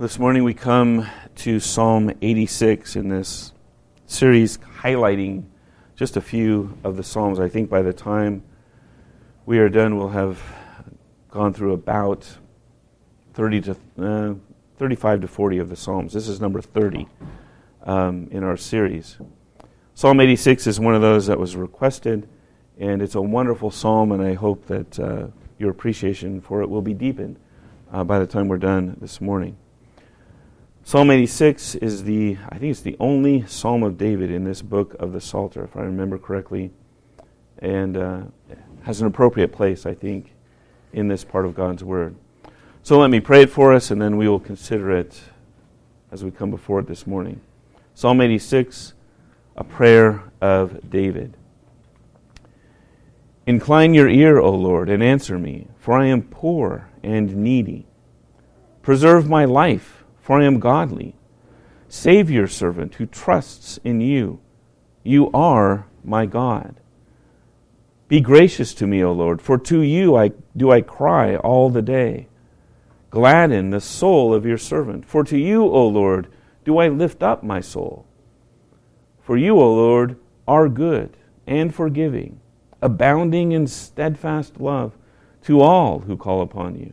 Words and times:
This 0.00 0.18
morning 0.18 0.44
we 0.44 0.54
come 0.54 1.06
to 1.34 1.60
Psalm 1.60 2.10
86 2.22 2.96
in 2.96 3.10
this 3.10 3.52
series 4.06 4.56
highlighting 4.56 5.44
just 5.94 6.16
a 6.16 6.22
few 6.22 6.78
of 6.82 6.96
the 6.96 7.02
Psalms. 7.02 7.38
I 7.38 7.50
think 7.50 7.68
by 7.68 7.82
the 7.82 7.92
time 7.92 8.42
we 9.44 9.58
are 9.58 9.68
done, 9.68 9.98
we'll 9.98 10.08
have 10.08 10.40
gone 11.28 11.52
through 11.52 11.74
about 11.74 12.26
30 13.34 13.60
to 13.60 13.76
uh, 13.98 14.34
35 14.78 15.20
to 15.20 15.28
40 15.28 15.58
of 15.58 15.68
the 15.68 15.76
Psalms. 15.76 16.14
This 16.14 16.28
is 16.28 16.40
number 16.40 16.62
30 16.62 17.06
um, 17.82 18.26
in 18.30 18.42
our 18.42 18.56
series. 18.56 19.18
Psalm 19.92 20.18
86 20.18 20.66
is 20.66 20.80
one 20.80 20.94
of 20.94 21.02
those 21.02 21.26
that 21.26 21.38
was 21.38 21.56
requested, 21.56 22.26
and 22.78 23.02
it's 23.02 23.16
a 23.16 23.20
wonderful 23.20 23.70
psalm, 23.70 24.12
and 24.12 24.22
I 24.22 24.32
hope 24.32 24.64
that 24.68 24.98
uh, 24.98 25.26
your 25.58 25.70
appreciation 25.70 26.40
for 26.40 26.62
it 26.62 26.70
will 26.70 26.80
be 26.80 26.94
deepened 26.94 27.38
uh, 27.92 28.02
by 28.02 28.18
the 28.18 28.26
time 28.26 28.48
we're 28.48 28.56
done 28.56 28.96
this 28.98 29.20
morning. 29.20 29.58
Psalm 30.82 31.10
86 31.10 31.76
is 31.76 32.04
the, 32.04 32.36
I 32.48 32.58
think 32.58 32.72
it's 32.72 32.80
the 32.80 32.96
only 32.98 33.46
Psalm 33.46 33.82
of 33.82 33.96
David 33.96 34.30
in 34.30 34.44
this 34.44 34.62
book 34.62 34.96
of 34.98 35.12
the 35.12 35.20
Psalter, 35.20 35.62
if 35.62 35.76
I 35.76 35.82
remember 35.82 36.18
correctly, 36.18 36.72
and 37.58 37.96
uh, 37.96 38.20
has 38.82 39.00
an 39.00 39.06
appropriate 39.06 39.52
place, 39.52 39.86
I 39.86 39.94
think, 39.94 40.32
in 40.92 41.06
this 41.06 41.22
part 41.22 41.44
of 41.44 41.54
God's 41.54 41.84
Word. 41.84 42.16
So 42.82 42.98
let 42.98 43.10
me 43.10 43.20
pray 43.20 43.42
it 43.42 43.50
for 43.50 43.72
us, 43.72 43.90
and 43.90 44.00
then 44.00 44.16
we 44.16 44.26
will 44.26 44.40
consider 44.40 44.90
it 44.90 45.20
as 46.10 46.24
we 46.24 46.30
come 46.30 46.50
before 46.50 46.80
it 46.80 46.86
this 46.86 47.06
morning. 47.06 47.40
Psalm 47.94 48.20
86, 48.20 48.94
a 49.56 49.62
prayer 49.62 50.24
of 50.40 50.90
David. 50.90 51.36
Incline 53.46 53.94
your 53.94 54.08
ear, 54.08 54.38
O 54.38 54.50
Lord, 54.50 54.88
and 54.88 55.02
answer 55.02 55.38
me, 55.38 55.68
for 55.78 55.98
I 55.98 56.06
am 56.06 56.22
poor 56.22 56.88
and 57.02 57.36
needy. 57.36 57.86
Preserve 58.82 59.28
my 59.28 59.44
life 59.44 59.99
for 60.20 60.40
I 60.40 60.44
am 60.44 60.60
godly. 60.60 61.16
Save 61.88 62.30
your 62.30 62.46
servant 62.46 62.94
who 62.94 63.06
trusts 63.06 63.78
in 63.82 64.00
you. 64.00 64.40
You 65.02 65.30
are 65.32 65.86
my 66.04 66.26
God. 66.26 66.76
Be 68.08 68.20
gracious 68.20 68.74
to 68.74 68.86
me, 68.86 69.02
O 69.02 69.12
Lord, 69.12 69.40
for 69.40 69.56
to 69.58 69.82
you 69.82 70.16
I, 70.16 70.32
do 70.56 70.70
I 70.70 70.80
cry 70.80 71.36
all 71.36 71.70
the 71.70 71.82
day. 71.82 72.28
Gladden 73.10 73.70
the 73.70 73.80
soul 73.80 74.34
of 74.34 74.46
your 74.46 74.58
servant, 74.58 75.06
for 75.06 75.24
to 75.24 75.38
you, 75.38 75.64
O 75.64 75.86
Lord, 75.86 76.28
do 76.64 76.78
I 76.78 76.88
lift 76.88 77.22
up 77.22 77.42
my 77.42 77.60
soul. 77.60 78.06
For 79.20 79.36
you, 79.36 79.58
O 79.60 79.74
Lord, 79.74 80.16
are 80.46 80.68
good 80.68 81.16
and 81.46 81.74
forgiving, 81.74 82.40
abounding 82.82 83.52
in 83.52 83.66
steadfast 83.66 84.60
love 84.60 84.96
to 85.42 85.60
all 85.60 86.00
who 86.00 86.16
call 86.16 86.42
upon 86.42 86.76
you. 86.76 86.92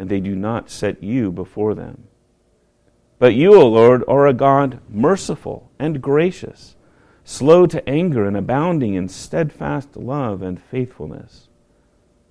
and 0.00 0.08
they 0.08 0.18
do 0.18 0.34
not 0.34 0.70
set 0.70 1.02
you 1.02 1.30
before 1.30 1.74
them. 1.74 2.04
But 3.18 3.34
you, 3.34 3.52
O 3.54 3.68
Lord, 3.68 4.02
are 4.08 4.26
a 4.26 4.32
God 4.32 4.80
merciful 4.88 5.70
and 5.78 6.00
gracious, 6.00 6.74
slow 7.22 7.66
to 7.66 7.86
anger 7.86 8.24
and 8.24 8.34
abounding 8.34 8.94
in 8.94 9.10
steadfast 9.10 9.98
love 9.98 10.40
and 10.40 10.58
faithfulness. 10.58 11.50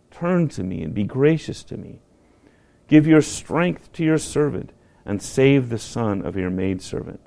Turn 0.09 0.47
to 0.47 0.63
me 0.63 0.81
and 0.81 0.95
be 0.95 1.03
gracious 1.03 1.63
to 1.65 1.77
me. 1.77 2.01
Give 2.87 3.05
your 3.05 3.21
strength 3.21 3.93
to 3.93 4.03
your 4.03 4.17
servant 4.17 4.71
and 5.05 5.21
save 5.21 5.69
the 5.69 5.77
son 5.77 6.25
of 6.25 6.35
your 6.35 6.49
maidservant. 6.49 7.21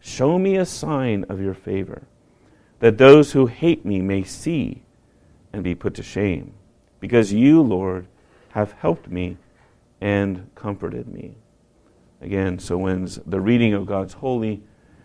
Show 0.00 0.38
me 0.38 0.56
a 0.56 0.66
sign 0.66 1.24
of 1.30 1.40
your 1.40 1.54
favor, 1.54 2.02
that 2.80 2.98
those 2.98 3.32
who 3.32 3.46
hate 3.46 3.86
me 3.86 4.02
may 4.02 4.22
see 4.22 4.82
and 5.50 5.64
be 5.64 5.74
put 5.74 5.94
to 5.94 6.02
shame, 6.02 6.52
because 7.00 7.32
you, 7.32 7.62
Lord, 7.62 8.06
have 8.50 8.72
helped 8.72 9.08
me 9.08 9.38
and 10.02 10.50
comforted 10.56 11.06
me. 11.06 11.36
Again, 12.20 12.58
so 12.58 12.86
ends 12.86 13.20
the 13.24 13.40
reading 13.40 13.72
of 13.72 13.86
God's 13.86 14.14
holy, 14.14 14.60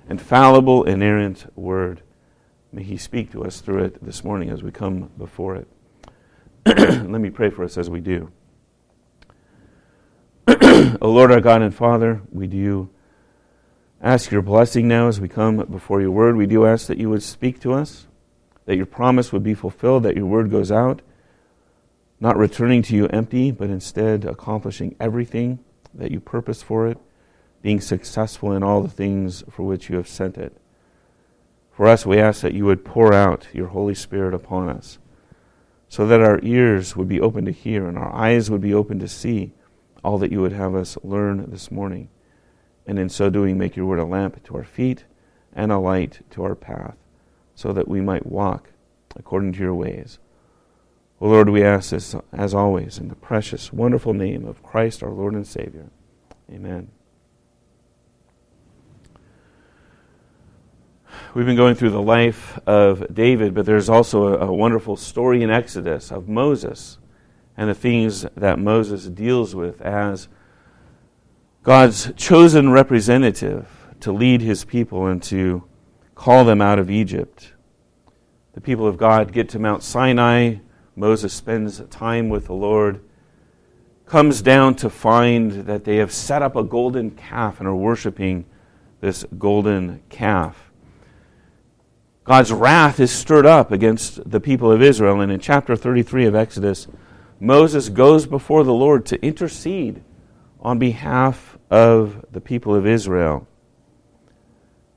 infallible, 0.09 0.85
inerrant 0.85 1.45
word. 1.55 2.01
May 2.71 2.81
He 2.81 2.97
speak 2.97 3.31
to 3.33 3.45
us 3.45 3.61
through 3.61 3.83
it 3.83 4.03
this 4.03 4.23
morning 4.23 4.49
as 4.49 4.63
we 4.63 4.71
come 4.71 5.11
before 5.15 5.55
it. 5.55 5.67
Let 6.65 7.21
me 7.21 7.29
pray 7.29 7.51
for 7.51 7.63
us 7.63 7.77
as 7.77 7.91
we 7.91 8.01
do. 8.01 8.31
o 10.47 10.97
Lord 11.01 11.31
our 11.31 11.41
God 11.41 11.61
and 11.61 11.75
Father, 11.75 12.23
we 12.31 12.47
do 12.47 12.89
ask 14.01 14.31
your 14.31 14.41
blessing 14.41 14.87
now 14.87 15.09
as 15.09 15.21
we 15.21 15.27
come 15.27 15.57
before 15.57 16.01
your 16.01 16.11
word. 16.11 16.35
We 16.35 16.47
do 16.47 16.65
ask 16.65 16.87
that 16.87 16.97
you 16.97 17.11
would 17.11 17.21
speak 17.21 17.59
to 17.61 17.73
us, 17.73 18.07
that 18.65 18.77
your 18.77 18.87
promise 18.87 19.31
would 19.31 19.43
be 19.43 19.53
fulfilled, 19.53 20.01
that 20.03 20.15
your 20.15 20.25
word 20.25 20.49
goes 20.49 20.71
out 20.71 21.03
not 22.19 22.37
returning 22.37 22.81
to 22.83 22.95
you 22.95 23.07
empty, 23.07 23.51
but 23.51 23.69
instead 23.69 24.25
accomplishing 24.25 24.95
everything 24.99 25.59
that 25.93 26.11
you 26.11 26.19
purpose 26.19 26.61
for 26.61 26.87
it, 26.87 26.97
being 27.61 27.81
successful 27.81 28.51
in 28.51 28.63
all 28.63 28.81
the 28.81 28.89
things 28.89 29.43
for 29.49 29.63
which 29.63 29.89
you 29.89 29.97
have 29.97 30.07
sent 30.07 30.37
it. 30.37 30.57
For 31.71 31.87
us, 31.87 32.05
we 32.05 32.19
ask 32.19 32.41
that 32.41 32.53
you 32.53 32.65
would 32.65 32.83
pour 32.83 33.13
out 33.13 33.47
your 33.53 33.67
Holy 33.67 33.93
Spirit 33.93 34.33
upon 34.33 34.69
us, 34.69 34.97
so 35.89 36.07
that 36.07 36.21
our 36.21 36.39
ears 36.41 36.95
would 36.95 37.07
be 37.07 37.21
open 37.21 37.45
to 37.45 37.51
hear 37.51 37.87
and 37.87 37.97
our 37.97 38.13
eyes 38.13 38.49
would 38.49 38.61
be 38.61 38.73
open 38.73 38.99
to 38.99 39.07
see 39.07 39.53
all 40.03 40.17
that 40.17 40.31
you 40.31 40.41
would 40.41 40.51
have 40.51 40.75
us 40.75 40.97
learn 41.03 41.49
this 41.49 41.71
morning. 41.71 42.09
And 42.85 42.97
in 42.97 43.09
so 43.09 43.29
doing, 43.29 43.57
make 43.57 43.75
your 43.75 43.85
word 43.85 43.99
a 43.99 44.05
lamp 44.05 44.43
to 44.45 44.55
our 44.55 44.63
feet 44.63 45.05
and 45.53 45.71
a 45.71 45.77
light 45.77 46.21
to 46.31 46.43
our 46.43 46.55
path, 46.55 46.95
so 47.55 47.73
that 47.73 47.87
we 47.87 48.01
might 48.01 48.25
walk 48.25 48.71
according 49.15 49.53
to 49.53 49.59
your 49.59 49.75
ways. 49.75 50.19
O 51.19 51.27
Lord, 51.27 51.49
we 51.49 51.63
ask 51.63 51.89
this, 51.89 52.15
as 52.31 52.53
always, 52.53 52.99
in 52.99 53.07
the 53.07 53.15
precious, 53.15 53.73
wonderful 53.73 54.13
name 54.13 54.45
of 54.45 54.61
Christ 54.61 55.01
our 55.01 55.09
Lord 55.09 55.33
and 55.33 55.47
Savior. 55.47 55.89
Amen. 56.51 56.91
We've 61.33 61.45
been 61.45 61.55
going 61.55 61.73
through 61.73 61.89
the 61.89 62.01
life 62.01 62.59
of 62.67 63.13
David, 63.13 63.55
but 63.55 63.65
there's 63.65 63.89
also 63.89 64.27
a, 64.27 64.47
a, 64.47 64.53
wonderful 64.53 64.95
story 64.95 65.41
in 65.41 65.49
Exodus 65.49 66.11
of 66.11 66.27
Moses 66.27 66.99
and 67.55 67.67
the 67.67 67.75
things 67.75 68.25
that 68.35 68.59
Moses 68.59 69.05
deals 69.07 69.55
with 69.55 69.81
as 69.81 70.27
God's 71.63 72.13
chosen 72.15 72.71
representative 72.71 73.67
to 74.01 74.11
lead 74.11 74.41
his 74.41 74.65
people 74.65 75.07
and 75.07 75.21
to 75.23 75.63
call 76.13 76.45
them 76.45 76.61
out 76.61 76.77
of 76.77 76.91
Egypt. 76.91 77.53
The 78.53 78.61
people 78.61 78.87
of 78.87 78.97
God 78.97 79.31
get 79.33 79.49
to 79.49 79.59
Mount 79.59 79.81
Sinai 79.81 80.57
Moses 80.97 81.31
spends 81.31 81.79
time 81.91 82.27
with 82.27 82.47
the 82.47 82.55
Lord, 82.55 83.01
comes 84.07 84.41
down 84.41 84.73
to 84.77 84.89
find 84.89 85.51
that 85.67 85.83
they 85.83 85.97
have 85.97 86.11
set 86.11 86.41
up 86.41 86.55
a 86.55 86.63
golden 86.63 87.11
calf 87.11 87.59
and 87.59 87.67
are 87.67 87.75
worshiping 87.75 88.45
this 88.99 89.23
golden 89.37 90.01
calf. 90.09 90.71
God's 92.23 92.51
wrath 92.51 92.99
is 92.99 93.11
stirred 93.11 93.45
up 93.45 93.71
against 93.71 94.27
the 94.27 94.39
people 94.39 94.71
of 94.71 94.81
Israel, 94.81 95.21
and 95.21 95.31
in 95.31 95.39
chapter 95.39 95.75
33 95.75 96.25
of 96.25 96.33
Exodus, 96.33 96.87
Moses 97.39 97.89
goes 97.89 98.25
before 98.25 98.63
the 98.63 98.73
Lord 98.73 99.05
to 99.05 99.23
intercede 99.23 100.03
on 100.59 100.79
behalf 100.79 101.59
of 101.69 102.25
the 102.31 102.41
people 102.41 102.73
of 102.73 102.87
Israel. 102.87 103.47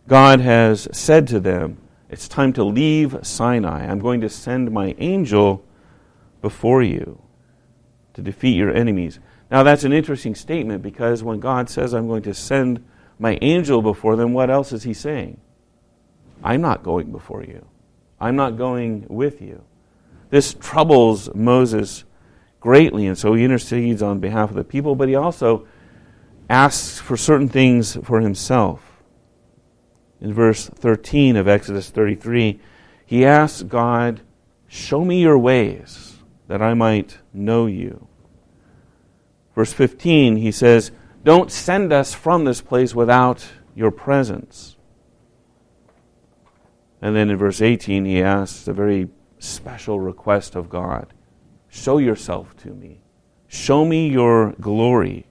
God 0.09 0.41
has 0.41 0.89
said 0.93 1.27
to 1.27 1.41
them, 1.41 1.77
It's 2.09 2.27
time 2.27 2.55
to 2.55 2.65
leave 2.65 3.19
Sinai. 3.21 3.85
I'm 3.85 3.99
going 3.99 4.23
to 4.23 4.31
send 4.31 4.71
my 4.71 4.95
angel 4.97 5.63
before 6.41 6.83
you 6.83 7.23
to 8.15 8.23
defeat 8.23 8.57
your 8.57 8.75
enemies. 8.75 9.19
Now, 9.51 9.63
that's 9.63 9.85
an 9.85 9.93
interesting 9.93 10.35
statement 10.35 10.83
because 10.83 11.23
when 11.23 11.41
God 11.41 11.69
says, 11.69 11.93
I'm 11.93 12.09
going 12.09 12.23
to 12.23 12.35
send 12.35 12.85
my 13.19 13.39
angel 13.43 13.83
before 13.83 14.17
them, 14.17 14.33
what 14.33 14.51
else 14.51 14.73
is 14.73 14.85
he 14.85 14.95
saying? 14.95 15.41
I'm 16.43 16.61
not 16.61 16.83
going 16.83 17.13
before 17.13 17.43
you. 17.43 17.67
I'm 18.21 18.37
not 18.37 18.57
going 18.57 19.07
with 19.09 19.41
you. 19.41 19.63
This 20.31 20.55
troubles 20.55 21.35
Moses 21.35 22.05
greatly, 22.61 23.07
and 23.07 23.19
so 23.19 23.35
he 23.35 23.45
intercedes 23.45 24.03
on 24.03 24.21
behalf 24.21 24.51
of 24.51 24.57
the 24.57 24.65
people, 24.65 24.95
but 24.95 25.09
he 25.09 25.15
also 25.15 25.67
asks 26.49 26.99
for 26.99 27.17
certain 27.17 27.49
things 27.49 27.97
for 28.05 28.21
himself. 28.21 29.03
In 30.21 30.35
verse 30.35 30.69
13 30.69 31.37
of 31.37 31.49
Exodus 31.49 31.89
33, 31.91 32.61
he 33.07 33.25
asks 33.25 33.63
God, 33.63 34.21
Show 34.69 35.05
me 35.05 35.21
your 35.21 35.39
ways, 35.39 36.10
that 36.51 36.61
I 36.61 36.75
might 36.75 37.19
know 37.33 37.67
you. 37.67 38.09
Verse 39.55 39.73
15, 39.73 40.35
he 40.35 40.51
says, 40.51 40.91
Don't 41.23 41.49
send 41.49 41.93
us 41.93 42.13
from 42.13 42.45
this 42.45 42.61
place 42.61 42.93
without 42.93 43.47
your 43.77 43.93
presence. 43.93 44.75
And 47.01 47.15
then 47.15 47.31
in 47.31 47.37
verse 47.37 47.63
18, 47.63 48.05
he 48.05 48.21
asks 48.21 48.67
a 48.67 48.73
very 48.73 49.11
special 49.39 50.01
request 50.01 50.57
of 50.57 50.69
God 50.69 51.15
Show 51.69 51.99
yourself 51.99 52.57
to 52.65 52.71
me. 52.71 53.03
Show 53.47 53.85
me 53.85 54.09
your 54.09 54.55
glory. 54.61 55.27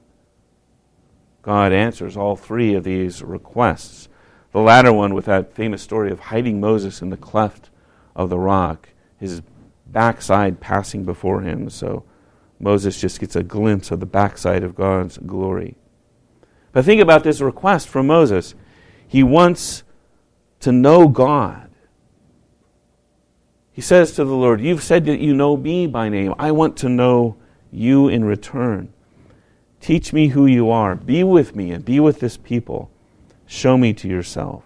God 1.41 1.73
answers 1.73 2.15
all 2.15 2.37
three 2.37 2.75
of 2.75 2.85
these 2.85 3.21
requests. 3.21 4.07
The 4.53 4.61
latter 4.61 4.93
one 4.93 5.13
with 5.13 5.25
that 5.25 5.53
famous 5.53 5.81
story 5.81 6.11
of 6.11 6.21
hiding 6.21 6.61
Moses 6.61 7.01
in 7.01 7.09
the 7.09 7.17
cleft 7.17 7.69
of 8.15 8.29
the 8.29 8.39
rock, 8.39 8.87
his 9.17 9.41
backside 9.91 10.59
passing 10.59 11.03
before 11.03 11.41
him. 11.41 11.69
So 11.69 12.03
Moses 12.59 12.99
just 12.99 13.19
gets 13.19 13.35
a 13.35 13.43
glimpse 13.43 13.91
of 13.91 13.99
the 13.99 14.05
backside 14.05 14.63
of 14.63 14.75
God's 14.75 15.17
glory. 15.17 15.75
But 16.71 16.85
think 16.85 17.01
about 17.01 17.23
this 17.23 17.41
request 17.41 17.87
from 17.87 18.07
Moses. 18.07 18.55
He 19.07 19.23
wants 19.23 19.83
to 20.59 20.71
know 20.71 21.07
God. 21.07 21.69
He 23.71 23.81
says 23.81 24.11
to 24.13 24.25
the 24.25 24.35
Lord, 24.35 24.61
You've 24.61 24.83
said 24.83 25.05
that 25.05 25.19
you 25.19 25.33
know 25.33 25.55
me 25.55 25.87
by 25.87 26.09
name. 26.09 26.33
I 26.37 26.51
want 26.51 26.77
to 26.77 26.89
know 26.89 27.37
you 27.71 28.07
in 28.07 28.25
return. 28.25 28.93
Teach 29.79 30.11
me 30.11 30.27
who 30.27 30.45
you 30.45 30.69
are. 30.69 30.95
Be 30.95 31.23
with 31.23 31.55
me 31.55 31.71
and 31.71 31.85
be 31.85 31.99
with 31.99 32.19
this 32.19 32.37
people. 32.37 32.91
Show 33.45 33.77
me 33.77 33.93
to 33.93 34.07
yourself. 34.07 34.63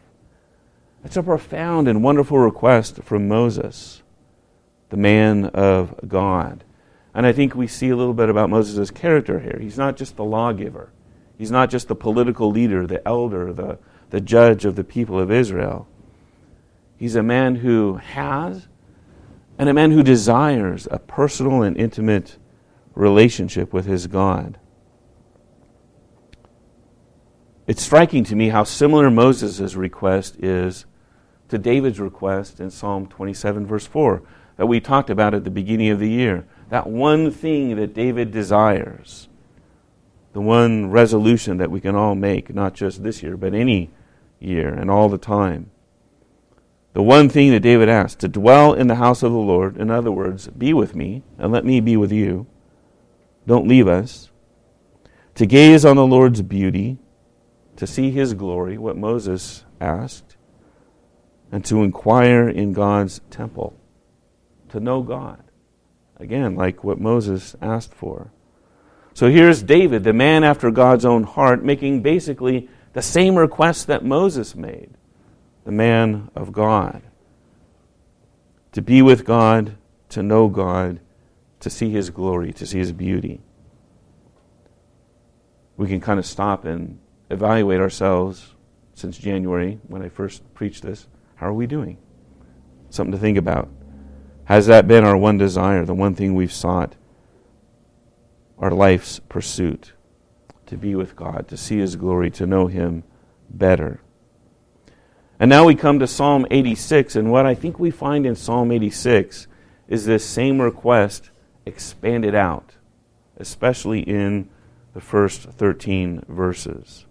It's 1.04 1.18
a 1.18 1.24
profound 1.24 1.88
and 1.88 2.04
wonderful 2.04 2.40
request 2.40 3.04
from 3.04 3.28
Moses, 3.28 4.03
the 4.94 4.98
man 4.98 5.46
of 5.46 6.08
God. 6.08 6.64
And 7.16 7.26
I 7.26 7.32
think 7.32 7.56
we 7.56 7.66
see 7.66 7.90
a 7.90 7.96
little 7.96 8.14
bit 8.14 8.30
about 8.30 8.52
Moses' 8.52 8.92
character 8.92 9.40
here. 9.40 9.58
He's 9.60 9.76
not 9.76 9.98
just 9.98 10.18
the 10.18 10.24
lawgiver, 10.24 10.92
he's 11.36 11.50
not 11.50 11.72
just 11.72 11.88
the 11.88 11.96
political 11.96 12.52
leader, 12.52 12.86
the 12.86 13.06
elder, 13.08 13.52
the, 13.52 13.80
the 14.12 14.22
judge 14.22 14.66
of 14.66 14.76
the 14.76 14.84
people 14.84 15.20
of 15.20 15.32
Israel. 15.32 15.88
He's 16.96 17.16
a 17.16 17.24
man 17.24 17.56
who 17.56 17.96
has 17.96 18.68
and 19.58 19.68
a 19.68 19.74
man 19.74 19.90
who 19.90 20.04
desires 20.04 20.88
a 20.92 21.00
personal 21.00 21.64
and 21.64 21.76
intimate 21.76 22.38
relationship 22.94 23.74
with 23.74 23.88
his 23.88 24.06
God. 24.06 24.60
It's 27.66 27.82
striking 27.82 28.26
to 28.26 28.36
me 28.36 28.50
how 28.50 28.64
similar 28.64 29.10
Moses' 29.10 29.74
request 29.74 30.36
is 30.38 30.86
to 31.50 31.58
David's 31.58 32.00
request 32.00 32.60
in 32.60 32.70
Psalm 32.70 33.08
27, 33.08 33.66
verse 33.66 33.88
4, 33.88 34.22
that 34.58 34.68
we 34.68 34.80
talked 34.80 35.10
about 35.10 35.34
at 35.34 35.44
the 35.44 35.50
beginning 35.50 35.90
of 35.90 36.00
the 36.00 36.10
year. 36.10 36.46
That 36.70 36.88
one 36.88 37.32
thing 37.32 37.76
that 37.76 37.94
David 37.94 38.32
desires, 38.32 39.28
the 40.34 40.42
one 40.42 40.90
resolution 40.90 41.58
that 41.58 41.72
we 41.72 41.80
can 41.80 41.96
all 41.96 42.16
make, 42.16 42.54
not 42.54 42.74
just 42.74 43.04
this 43.04 43.22
year, 43.22 43.38
but 43.38 43.54
any 43.54 43.92
year 44.40 44.74
and 44.74 44.90
all 44.90 45.10
the 45.10 45.18
time. 45.18 45.70
The 46.94 47.02
one 47.02 47.28
thing 47.28 47.52
that 47.52 47.62
David 47.62 47.90
asked 47.90 48.20
to 48.20 48.28
dwell 48.28 48.74
in 48.74 48.88
the 48.88 48.96
house 48.96 49.24
of 49.24 49.32
the 49.32 49.38
Lord, 49.38 49.78
in 49.78 49.90
other 49.90 50.12
words, 50.12 50.48
be 50.50 50.74
with 50.74 50.96
me, 50.96 51.24
and 51.40 51.52
let 51.52 51.66
me 51.66 51.80
be 51.80 51.98
with 51.98 52.12
you. 52.12 52.46
Don't 53.48 53.68
leave 53.68 53.88
us. 53.88 54.30
To 55.36 55.48
gaze 55.48 55.84
on 55.84 55.96
the 55.96 56.06
Lord's 56.06 56.44
beauty, 56.44 57.00
to 57.78 57.88
see 57.88 58.12
his 58.12 58.36
glory, 58.36 58.78
what 58.78 58.96
Moses 58.96 59.66
asked, 59.82 60.38
and 61.52 61.66
to 61.66 61.82
inquire 61.82 62.48
in 62.48 62.74
God's 62.74 63.22
temple, 63.32 63.76
to 64.74 64.80
know 64.80 65.04
God. 65.04 65.44
Again, 66.18 66.56
like 66.56 66.84
what 66.84 67.00
Moses 67.00 67.56
asked 67.62 67.94
for. 67.94 68.32
So 69.14 69.30
here's 69.30 69.62
David, 69.62 70.04
the 70.04 70.14
man 70.14 70.44
after 70.44 70.72
God's 70.72 71.06
own 71.06 71.24
heart, 71.24 71.64
making 71.64 72.02
basically 72.02 72.68
the 72.94 73.02
same 73.04 73.36
request 73.36 73.86
that 73.86 74.04
Moses 74.04 74.56
made 74.56 74.90
the 75.64 75.72
man 75.72 76.32
of 76.36 76.52
God. 76.52 77.04
To 78.72 78.82
be 78.82 79.04
with 79.04 79.26
God, 79.26 79.78
to 80.10 80.24
know 80.24 80.48
God, 80.48 81.00
to 81.60 81.70
see 81.70 81.92
His 81.92 82.10
glory, 82.10 82.52
to 82.54 82.66
see 82.66 82.80
His 82.80 82.92
beauty. 82.92 83.42
We 85.78 85.88
can 85.88 86.02
kind 86.02 86.18
of 86.18 86.26
stop 86.26 86.66
and 86.66 87.00
evaluate 87.30 87.80
ourselves 87.80 88.56
since 88.96 89.20
January 89.20 89.80
when 89.88 90.02
I 90.02 90.10
first 90.10 90.52
preached 90.56 90.82
this. 90.82 91.08
How 91.36 91.48
are 91.48 91.54
we 91.54 91.68
doing? 91.68 92.00
Something 92.90 93.12
to 93.12 93.20
think 93.20 93.38
about. 93.38 93.70
Has 94.54 94.68
that 94.68 94.88
been 94.88 95.04
our 95.04 95.18
one 95.18 95.40
desire, 95.40 95.84
the 95.84 95.96
one 95.96 96.14
thing 96.14 96.36
we've 96.36 96.54
sought? 96.54 96.94
Our 98.60 98.70
life's 98.70 99.18
pursuit 99.18 99.94
to 100.68 100.78
be 100.78 100.94
with 100.94 101.16
God, 101.16 101.48
to 101.48 101.58
see 101.58 101.80
His 101.80 101.96
glory, 101.96 102.30
to 102.30 102.46
know 102.46 102.68
Him 102.68 103.04
better. 103.50 104.00
And 105.40 105.50
now 105.50 105.66
we 105.66 105.74
come 105.74 105.98
to 105.98 106.06
Psalm 106.06 106.46
86, 106.52 107.16
and 107.16 107.32
what 107.32 107.48
I 107.48 107.56
think 107.56 107.80
we 107.80 107.90
find 107.90 108.28
in 108.28 108.36
Psalm 108.36 108.72
86 108.72 109.48
is 109.88 110.06
this 110.06 110.24
same 110.24 110.62
request 110.62 111.32
expanded 111.66 112.36
out, 112.36 112.76
especially 113.38 114.02
in 114.02 114.52
the 114.94 115.02
first 115.02 115.42
13 115.42 116.26
verses. 116.28 117.08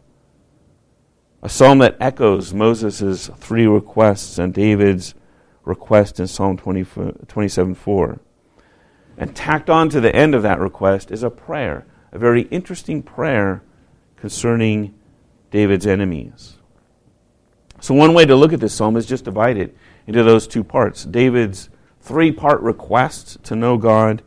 A 1.42 1.48
psalm 1.48 1.78
that 1.78 1.96
echoes 1.98 2.54
Moses' 2.54 3.28
three 3.36 3.66
requests 3.66 4.38
and 4.38 4.54
David's 4.54 5.16
request 5.64 6.20
in 6.20 6.26
Psalm 6.26 6.56
20, 6.56 6.84
27 7.26 7.74
4. 7.74 8.20
And 9.16 9.36
tacked 9.36 9.70
on 9.70 9.88
to 9.90 10.00
the 10.00 10.14
end 10.14 10.34
of 10.34 10.42
that 10.42 10.58
request 10.58 11.10
is 11.10 11.22
a 11.22 11.30
prayer, 11.30 11.86
a 12.10 12.18
very 12.18 12.42
interesting 12.42 13.02
prayer 13.02 13.62
concerning 14.16 14.94
David's 15.50 15.86
enemies. 15.86 16.58
So, 17.80 17.94
one 17.94 18.14
way 18.14 18.24
to 18.24 18.36
look 18.36 18.52
at 18.52 18.60
this 18.60 18.74
psalm 18.74 18.96
is 18.96 19.06
just 19.06 19.24
divide 19.24 19.56
it 19.56 19.76
into 20.06 20.22
those 20.22 20.46
two 20.46 20.64
parts 20.64 21.04
David's 21.04 21.68
three 22.00 22.32
part 22.32 22.60
request 22.60 23.42
to 23.44 23.56
know 23.56 23.76
God, 23.76 24.22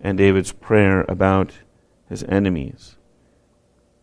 and 0.00 0.16
David's 0.16 0.52
prayer 0.52 1.04
about 1.08 1.52
his 2.08 2.22
enemies. 2.24 2.96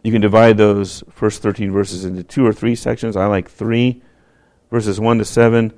You 0.03 0.11
can 0.11 0.21
divide 0.21 0.57
those 0.57 1.03
first 1.09 1.41
13 1.41 1.71
verses 1.71 2.05
into 2.05 2.23
two 2.23 2.45
or 2.45 2.53
three 2.53 2.75
sections. 2.75 3.15
I 3.15 3.25
like 3.25 3.49
three. 3.49 4.01
Verses 4.71 4.99
1 4.99 5.17
to 5.17 5.25
7, 5.25 5.73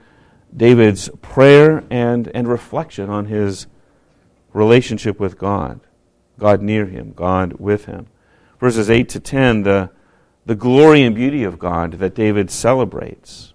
David's 0.56 1.10
prayer 1.22 1.84
and, 1.90 2.30
and 2.34 2.48
reflection 2.48 3.10
on 3.10 3.26
his 3.26 3.68
relationship 4.54 5.20
with 5.20 5.38
God. 5.38 5.80
God 6.38 6.62
near 6.62 6.86
him, 6.86 7.14
God 7.14 7.54
with 7.54 7.86
him. 7.86 8.08
Verses 8.60 8.90
8 8.90 9.08
to 9.10 9.20
10, 9.20 9.64
the 9.64 9.90
the 10.46 10.56
glory 10.56 11.04
and 11.04 11.16
beauty 11.16 11.44
of 11.44 11.60
God 11.60 11.94
that 11.94 12.16
David 12.16 12.50
celebrates. 12.50 13.54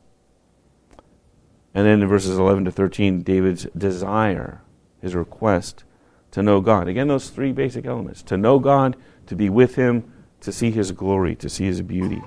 And 1.74 1.86
then 1.86 2.00
in 2.00 2.08
verses 2.08 2.38
11 2.38 2.64
to 2.66 2.70
13, 2.70 3.22
David's 3.22 3.66
desire, 3.76 4.62
his 5.00 5.14
request 5.14 5.84
to 6.30 6.42
know 6.42 6.60
God. 6.60 6.88
Again, 6.88 7.08
those 7.08 7.28
three 7.28 7.52
basic 7.52 7.86
elements 7.86 8.22
to 8.24 8.36
know 8.36 8.58
God, 8.58 8.96
to 9.26 9.36
be 9.36 9.50
with 9.50 9.74
Him, 9.74 10.12
to 10.40 10.52
see 10.52 10.70
His 10.70 10.92
glory, 10.92 11.34
to 11.36 11.48
see 11.48 11.64
His 11.64 11.82
beauty. 11.82 12.22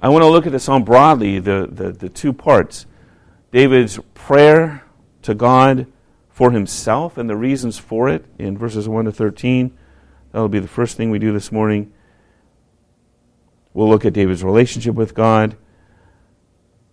I 0.00 0.08
want 0.08 0.22
to 0.22 0.28
look 0.28 0.46
at 0.46 0.52
the 0.52 0.60
psalm 0.60 0.84
broadly, 0.84 1.38
the, 1.38 1.68
the, 1.70 1.90
the 1.92 2.08
two 2.08 2.32
parts 2.32 2.86
David's 3.56 3.98
prayer 4.12 4.84
to 5.22 5.34
God 5.34 5.86
for 6.28 6.50
himself 6.50 7.16
and 7.16 7.26
the 7.26 7.38
reasons 7.38 7.78
for 7.78 8.06
it 8.06 8.26
in 8.38 8.58
verses 8.58 8.86
1 8.86 9.06
to 9.06 9.12
13. 9.12 9.74
That'll 10.30 10.50
be 10.50 10.58
the 10.58 10.68
first 10.68 10.98
thing 10.98 11.08
we 11.08 11.18
do 11.18 11.32
this 11.32 11.50
morning. 11.50 11.90
We'll 13.72 13.88
look 13.88 14.04
at 14.04 14.12
David's 14.12 14.44
relationship 14.44 14.94
with 14.94 15.14
God. 15.14 15.56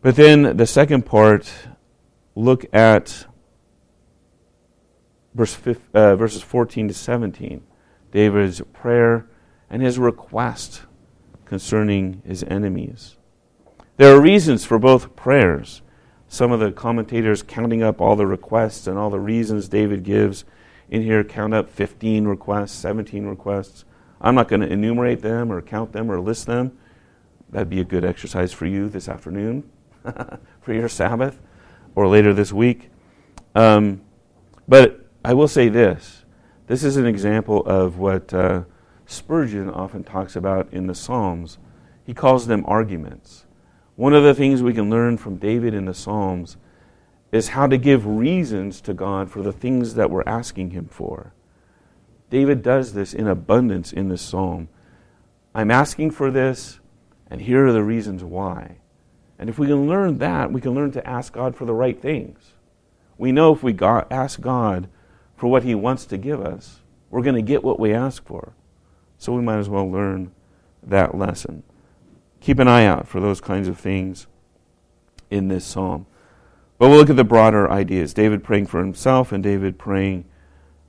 But 0.02 0.16
then 0.16 0.56
the 0.56 0.66
second 0.66 1.06
part, 1.06 1.52
look 2.34 2.64
at 2.72 3.26
verse, 5.34 5.58
uh, 5.94 6.16
verses 6.16 6.44
14 6.44 6.88
to 6.88 6.94
17. 6.94 7.62
David's 8.14 8.62
prayer 8.72 9.28
and 9.70 9.82
his 9.82 10.00
request 10.00 10.84
concerning 11.44 12.22
his 12.26 12.42
enemies. 12.44 13.18
There 13.98 14.16
are 14.16 14.22
reasons 14.22 14.64
for 14.64 14.80
both 14.80 15.18
prayers. 15.18 15.82
Some 16.34 16.52
of 16.52 16.60
the 16.60 16.72
commentators 16.72 17.44
counting 17.44 17.84
up 17.84 18.02
all 18.02 18.16
the 18.16 18.26
requests 18.26 18.88
and 18.88 18.98
all 18.98 19.12
the 19.12 19.20
reasons 19.20 19.70
David 19.70 20.02
gives 20.02 20.46
in 20.90 21.04
here 21.04 21.24
count 21.24 21.54
up 21.54 21.70
15 21.70 22.26
requests, 22.26 22.72
17 22.72 23.28
requests. 23.28 23.86
I'm 24.20 24.34
not 24.34 24.48
going 24.48 24.62
to 24.62 24.68
enumerate 24.68 25.22
them 25.22 25.52
or 25.52 25.62
count 25.62 25.92
them 25.92 26.12
or 26.12 26.20
list 26.20 26.48
them. 26.48 26.76
That'd 27.52 27.70
be 27.70 27.82
a 27.82 27.84
good 27.84 28.04
exercise 28.04 28.52
for 28.52 28.66
you 28.66 28.90
this 28.90 29.08
afternoon, 29.08 29.70
for 30.62 30.74
your 30.74 30.90
Sabbath, 30.90 31.40
or 31.94 32.08
later 32.08 32.34
this 32.34 32.52
week. 32.52 32.90
Um, 33.54 34.02
but 34.68 35.06
I 35.24 35.36
will 35.36 35.48
say 35.48 35.70
this 35.70 36.26
this 36.66 36.84
is 36.84 36.98
an 36.98 37.06
example 37.06 37.64
of 37.68 38.00
what 38.00 38.34
uh, 38.34 38.64
Spurgeon 39.06 39.70
often 39.70 40.04
talks 40.04 40.36
about 40.36 40.74
in 40.74 40.88
the 40.88 40.96
Psalms. 40.96 41.60
He 42.04 42.16
calls 42.16 42.48
them 42.48 42.66
arguments. 42.68 43.46
One 43.96 44.14
of 44.14 44.24
the 44.24 44.34
things 44.34 44.64
we 44.64 44.74
can 44.74 44.90
learn 44.90 45.18
from 45.18 45.38
David 45.38 45.74
in 45.74 45.86
the 45.86 45.94
Psalms 45.94 46.58
is 47.32 47.50
how 47.50 47.68
to 47.68 47.78
give 47.78 48.06
reasons 48.06 48.82
to 48.82 48.94
God 48.94 49.30
for 49.30 49.42
the 49.42 49.52
things 49.52 49.96
that 49.96 50.10
we're 50.10 50.24
asking 50.26 50.72
Him 50.72 50.88
for. 50.88 51.34
David 52.30 52.64
does 52.64 52.94
this 52.94 53.14
in 53.14 53.28
abundance 53.28 53.94
in 53.94 54.10
this 54.10 54.22
psalm. 54.22 54.68
I'm 55.54 55.70
asking 55.70 56.12
for 56.12 56.32
this, 56.32 56.80
and 57.30 57.42
here 57.42 57.68
are 57.68 57.72
the 57.72 57.84
reasons 57.84 58.24
why. 58.24 58.78
And 59.38 59.50
if 59.50 59.60
we 59.60 59.68
can 59.68 59.88
learn 59.88 60.18
that, 60.18 60.52
we 60.52 60.62
can 60.62 60.74
learn 60.74 60.92
to 60.94 61.08
ask 61.08 61.34
God 61.34 61.56
for 61.56 61.66
the 61.66 61.74
right 61.76 62.02
things. 62.02 62.54
We 63.20 63.32
know 63.32 63.54
if 63.54 63.62
we 63.62 63.78
ask 63.80 64.42
God 64.42 64.90
for 65.36 65.48
what 65.48 65.64
He 65.64 65.76
wants 65.76 66.08
to 66.08 66.18
give 66.18 66.42
us, 66.42 66.82
we're 67.12 67.22
going 67.22 67.36
to 67.36 67.42
get 67.44 67.64
what 67.64 67.80
we 67.80 67.94
ask 67.94 68.26
for. 68.26 68.54
So 69.20 69.34
we 69.34 69.44
might 69.44 69.60
as 69.60 69.70
well 69.70 69.90
learn 69.90 70.32
that 70.82 71.16
lesson. 71.16 71.62
Keep 72.44 72.60
an 72.60 72.68
eye 72.68 72.86
out 72.86 73.08
for 73.08 73.22
those 73.22 73.40
kinds 73.40 73.70
of 73.70 73.80
things 73.80 74.28
in 75.32 75.48
this 75.48 75.64
psalm. 75.64 76.06
But 76.78 76.90
we'll 76.90 76.98
look 76.98 77.10
at 77.10 77.16
the 77.16 77.24
broader 77.24 77.72
ideas 77.72 78.14
David 78.14 78.44
praying 78.44 78.68
for 78.68 78.82
himself 78.82 79.32
and 79.32 79.42
David 79.42 79.80
praying 79.80 80.26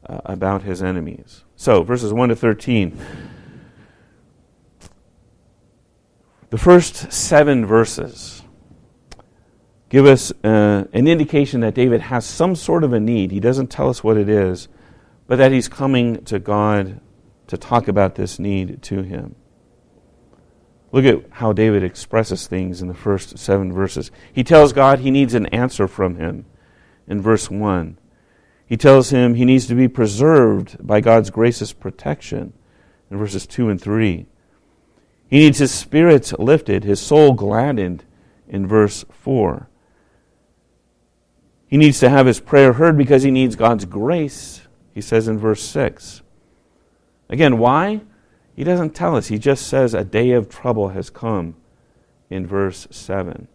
uh, 0.04 0.20
about 0.24 0.64
his 0.64 0.82
enemies. 0.82 1.44
So, 1.54 1.84
verses 1.84 2.12
1 2.12 2.30
to 2.30 2.34
13. 2.34 2.98
The 6.50 6.58
first 6.58 7.12
seven 7.12 7.64
verses 7.64 8.42
give 9.90 10.06
us 10.06 10.32
uh, 10.42 10.86
an 10.92 11.06
indication 11.06 11.60
that 11.60 11.74
David 11.74 12.00
has 12.00 12.26
some 12.26 12.56
sort 12.56 12.82
of 12.82 12.92
a 12.92 12.98
need. 12.98 13.30
He 13.30 13.38
doesn't 13.38 13.68
tell 13.68 13.88
us 13.88 14.02
what 14.02 14.16
it 14.16 14.28
is, 14.28 14.66
but 15.28 15.36
that 15.36 15.52
he's 15.52 15.68
coming 15.68 16.24
to 16.24 16.40
God 16.40 17.00
to 17.46 17.56
talk 17.56 17.86
about 17.86 18.16
this 18.16 18.40
need 18.40 18.82
to 18.82 19.02
him. 19.02 19.36
Look 20.94 21.06
at 21.06 21.24
how 21.38 21.52
David 21.52 21.82
expresses 21.82 22.46
things 22.46 22.80
in 22.80 22.86
the 22.86 22.94
first 22.94 23.36
seven 23.36 23.72
verses. 23.72 24.12
He 24.32 24.44
tells 24.44 24.72
God 24.72 25.00
he 25.00 25.10
needs 25.10 25.34
an 25.34 25.46
answer 25.46 25.88
from 25.88 26.14
him 26.14 26.44
in 27.08 27.20
verse 27.20 27.50
1. 27.50 27.98
He 28.64 28.76
tells 28.76 29.10
him 29.10 29.34
he 29.34 29.44
needs 29.44 29.66
to 29.66 29.74
be 29.74 29.88
preserved 29.88 30.76
by 30.86 31.00
God's 31.00 31.30
gracious 31.30 31.72
protection 31.72 32.52
in 33.10 33.18
verses 33.18 33.44
2 33.44 33.70
and 33.70 33.80
3. 33.80 34.26
He 35.28 35.38
needs 35.38 35.58
his 35.58 35.74
spirits 35.74 36.32
lifted, 36.34 36.84
his 36.84 37.00
soul 37.00 37.32
gladdened 37.32 38.04
in 38.46 38.64
verse 38.64 39.04
4. 39.10 39.68
He 41.66 41.76
needs 41.76 41.98
to 41.98 42.08
have 42.08 42.26
his 42.26 42.38
prayer 42.38 42.74
heard 42.74 42.96
because 42.96 43.24
he 43.24 43.32
needs 43.32 43.56
God's 43.56 43.84
grace, 43.84 44.62
he 44.92 45.00
says 45.00 45.26
in 45.26 45.38
verse 45.38 45.64
6. 45.64 46.22
Again, 47.28 47.58
why? 47.58 48.02
He 48.54 48.64
doesn't 48.64 48.94
tell 48.94 49.16
us. 49.16 49.28
He 49.28 49.38
just 49.38 49.66
says 49.66 49.94
a 49.94 50.04
day 50.04 50.30
of 50.30 50.48
trouble 50.48 50.90
has 50.90 51.10
come 51.10 51.56
in 52.30 52.46
verse 52.46 52.86
7. 52.90 53.48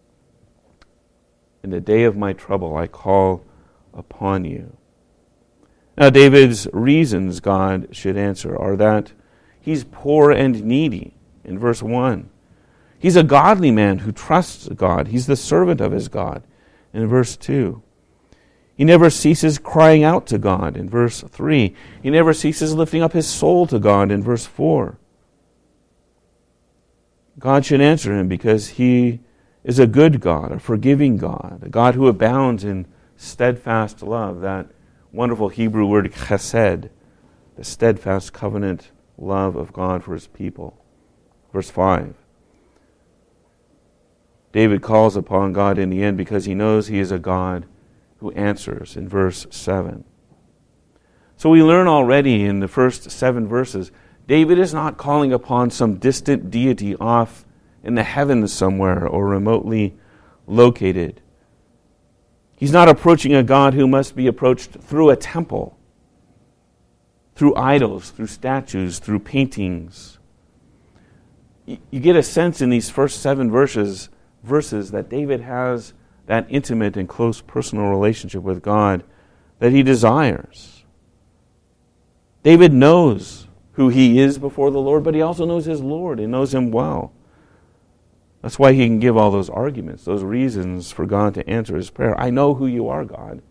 In 1.62 1.70
the 1.70 1.80
day 1.80 2.04
of 2.04 2.16
my 2.16 2.32
trouble, 2.32 2.76
I 2.76 2.86
call 2.86 3.44
upon 3.94 4.44
you. 4.44 4.76
Now, 5.96 6.10
David's 6.10 6.66
reasons 6.72 7.40
God 7.40 7.88
should 7.94 8.16
answer 8.16 8.56
are 8.56 8.76
that 8.76 9.12
he's 9.60 9.84
poor 9.84 10.30
and 10.30 10.64
needy 10.64 11.14
in 11.44 11.58
verse 11.58 11.82
1. 11.82 12.30
He's 12.98 13.16
a 13.16 13.22
godly 13.22 13.70
man 13.70 14.00
who 14.00 14.12
trusts 14.12 14.68
God. 14.68 15.08
He's 15.08 15.26
the 15.26 15.36
servant 15.36 15.80
of 15.80 15.92
his 15.92 16.08
God 16.08 16.42
in 16.92 17.06
verse 17.06 17.36
2. 17.36 17.82
He 18.80 18.86
never 18.86 19.10
ceases 19.10 19.58
crying 19.58 20.04
out 20.04 20.26
to 20.28 20.38
God 20.38 20.74
in 20.74 20.88
verse 20.88 21.20
3. 21.20 21.76
He 22.02 22.08
never 22.08 22.32
ceases 22.32 22.74
lifting 22.74 23.02
up 23.02 23.12
his 23.12 23.28
soul 23.28 23.66
to 23.66 23.78
God 23.78 24.10
in 24.10 24.22
verse 24.22 24.46
4. 24.46 24.96
God 27.38 27.66
should 27.66 27.82
answer 27.82 28.18
him 28.18 28.26
because 28.26 28.68
he 28.68 29.20
is 29.64 29.78
a 29.78 29.86
good 29.86 30.22
God, 30.22 30.50
a 30.50 30.58
forgiving 30.58 31.18
God, 31.18 31.60
a 31.62 31.68
God 31.68 31.94
who 31.94 32.08
abounds 32.08 32.64
in 32.64 32.86
steadfast 33.18 34.02
love, 34.02 34.40
that 34.40 34.70
wonderful 35.12 35.50
Hebrew 35.50 35.84
word 35.84 36.10
chesed, 36.10 36.88
the 37.56 37.64
steadfast 37.64 38.32
covenant 38.32 38.92
love 39.18 39.56
of 39.56 39.74
God 39.74 40.02
for 40.02 40.14
his 40.14 40.26
people. 40.26 40.82
Verse 41.52 41.68
5. 41.68 42.14
David 44.52 44.80
calls 44.80 45.16
upon 45.16 45.52
God 45.52 45.78
in 45.78 45.90
the 45.90 46.02
end 46.02 46.16
because 46.16 46.46
he 46.46 46.54
knows 46.54 46.86
he 46.86 46.98
is 46.98 47.12
a 47.12 47.18
God 47.18 47.66
who 48.20 48.30
answers 48.32 48.96
in 48.96 49.08
verse 49.08 49.46
7. 49.50 50.04
So 51.36 51.48
we 51.48 51.62
learn 51.62 51.88
already 51.88 52.44
in 52.44 52.60
the 52.60 52.68
first 52.68 53.10
seven 53.10 53.48
verses, 53.48 53.90
David 54.26 54.58
is 54.58 54.74
not 54.74 54.98
calling 54.98 55.32
upon 55.32 55.70
some 55.70 55.96
distant 55.96 56.50
deity 56.50 56.94
off 56.96 57.46
in 57.82 57.94
the 57.94 58.02
heavens 58.02 58.52
somewhere 58.52 59.06
or 59.06 59.26
remotely 59.26 59.96
located. 60.46 61.22
He's 62.56 62.72
not 62.72 62.90
approaching 62.90 63.34
a 63.34 63.42
God 63.42 63.72
who 63.72 63.88
must 63.88 64.14
be 64.14 64.26
approached 64.26 64.72
through 64.72 65.08
a 65.08 65.16
temple, 65.16 65.78
through 67.34 67.56
idols, 67.56 68.10
through 68.10 68.26
statues, 68.26 68.98
through 68.98 69.20
paintings. 69.20 70.18
You 71.64 72.00
get 72.00 72.16
a 72.16 72.22
sense 72.22 72.60
in 72.60 72.68
these 72.68 72.90
first 72.90 73.22
seven 73.22 73.50
verses, 73.50 74.10
verses 74.42 74.90
that 74.90 75.08
David 75.08 75.40
has 75.40 75.94
that 76.30 76.46
intimate 76.48 76.96
and 76.96 77.08
close 77.08 77.40
personal 77.40 77.86
relationship 77.86 78.40
with 78.44 78.62
God 78.62 79.02
that 79.58 79.72
he 79.72 79.82
desires. 79.82 80.84
David 82.44 82.72
knows 82.72 83.48
who 83.72 83.88
he 83.88 84.20
is 84.20 84.38
before 84.38 84.70
the 84.70 84.78
Lord, 84.78 85.02
but 85.02 85.16
he 85.16 85.22
also 85.22 85.44
knows 85.44 85.64
his 85.64 85.80
Lord 85.80 86.20
and 86.20 86.30
knows 86.30 86.54
him 86.54 86.70
well. 86.70 87.12
That's 88.42 88.60
why 88.60 88.74
he 88.74 88.86
can 88.86 89.00
give 89.00 89.16
all 89.16 89.32
those 89.32 89.50
arguments, 89.50 90.04
those 90.04 90.22
reasons 90.22 90.92
for 90.92 91.04
God 91.04 91.34
to 91.34 91.50
answer 91.50 91.74
his 91.74 91.90
prayer. 91.90 92.16
I 92.16 92.30
know 92.30 92.54
who 92.54 92.68
you 92.68 92.86
are, 92.86 93.04
God. 93.04 93.42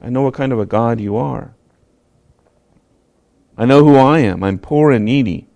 I 0.00 0.08
know 0.08 0.22
what 0.22 0.34
kind 0.34 0.52
of 0.52 0.60
a 0.60 0.64
God 0.64 1.00
you 1.00 1.16
are. 1.16 1.56
I 3.56 3.64
know 3.64 3.82
who 3.82 3.96
I 3.96 4.20
am. 4.20 4.44
I'm 4.44 4.60
poor 4.60 4.92
and 4.92 5.04
needy. 5.04 5.48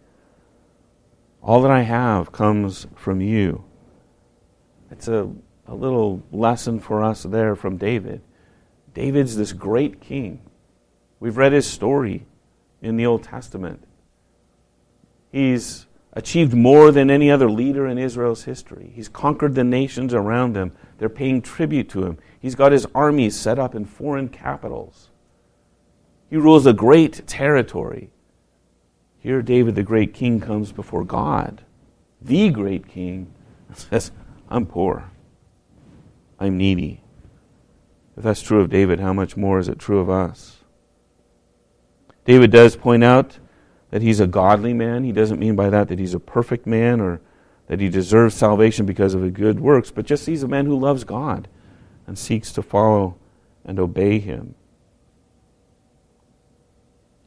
All 1.44 1.62
that 1.62 1.70
I 1.70 1.82
have 1.82 2.32
comes 2.32 2.88
from 2.96 3.20
you. 3.20 3.62
It's 4.90 5.06
a 5.06 5.30
a 5.72 5.74
little 5.74 6.22
lesson 6.30 6.78
for 6.78 7.02
us 7.02 7.22
there 7.22 7.56
from 7.56 7.78
David. 7.78 8.20
David's 8.92 9.36
this 9.36 9.54
great 9.54 10.02
king. 10.02 10.42
We've 11.18 11.38
read 11.38 11.54
his 11.54 11.66
story 11.66 12.26
in 12.82 12.98
the 12.98 13.06
Old 13.06 13.22
Testament. 13.22 13.82
He's 15.30 15.86
achieved 16.12 16.52
more 16.52 16.92
than 16.92 17.10
any 17.10 17.30
other 17.30 17.50
leader 17.50 17.86
in 17.86 17.96
Israel's 17.96 18.44
history. 18.44 18.92
He's 18.94 19.08
conquered 19.08 19.54
the 19.54 19.64
nations 19.64 20.12
around 20.12 20.56
him. 20.56 20.72
They're 20.98 21.08
paying 21.08 21.40
tribute 21.40 21.88
to 21.90 22.04
him. 22.04 22.18
He's 22.38 22.54
got 22.54 22.72
his 22.72 22.86
armies 22.94 23.34
set 23.34 23.58
up 23.58 23.74
in 23.74 23.86
foreign 23.86 24.28
capitals. 24.28 25.08
He 26.28 26.36
rules 26.36 26.66
a 26.66 26.74
great 26.74 27.26
territory. 27.26 28.10
Here, 29.20 29.40
David, 29.40 29.74
the 29.74 29.82
great 29.82 30.12
king, 30.12 30.38
comes 30.38 30.70
before 30.70 31.04
God, 31.04 31.64
the 32.20 32.50
great 32.50 32.88
king, 32.88 33.32
and 33.68 33.78
says, 33.78 34.10
I'm 34.50 34.66
poor. 34.66 35.12
I'm 36.42 36.56
needy. 36.56 37.00
If 38.16 38.25
that's 38.25 38.42
true 38.42 38.61
of 38.61 38.68
David, 38.68 38.99
how 38.99 39.12
much 39.12 39.37
more 39.37 39.61
is 39.61 39.68
it 39.68 39.78
true 39.78 40.00
of 40.00 40.11
us? 40.11 40.56
David 42.25 42.50
does 42.50 42.75
point 42.75 43.04
out 43.04 43.38
that 43.90 44.02
he's 44.02 44.18
a 44.18 44.26
godly 44.26 44.75
man. 44.75 45.04
He 45.04 45.12
doesn't 45.12 45.38
mean 45.38 45.54
by 45.54 45.70
that 45.70 45.87
that 45.87 46.00
he's 46.00 46.14
a 46.14 46.20
perfect 46.20 46.66
man 46.66 47.00
or 47.00 47.20
that 47.68 47.78
he 47.78 47.88
deserves 47.88 48.34
salvation 48.34 48.87
because 48.87 49.14
of 49.14 49.22
his 49.22 49.30
good 49.30 49.61
works, 49.61 49.92
but 49.92 50.04
just 50.04 50.26
he's 50.26 50.42
a 50.42 50.49
man 50.49 50.66
who 50.66 50.76
loves 50.76 51.04
God 51.04 51.46
and 52.08 52.18
seeks 52.18 52.52
to 52.54 52.62
follow 52.62 53.16
and 53.64 53.78
obey 53.78 54.18
him. 54.18 54.56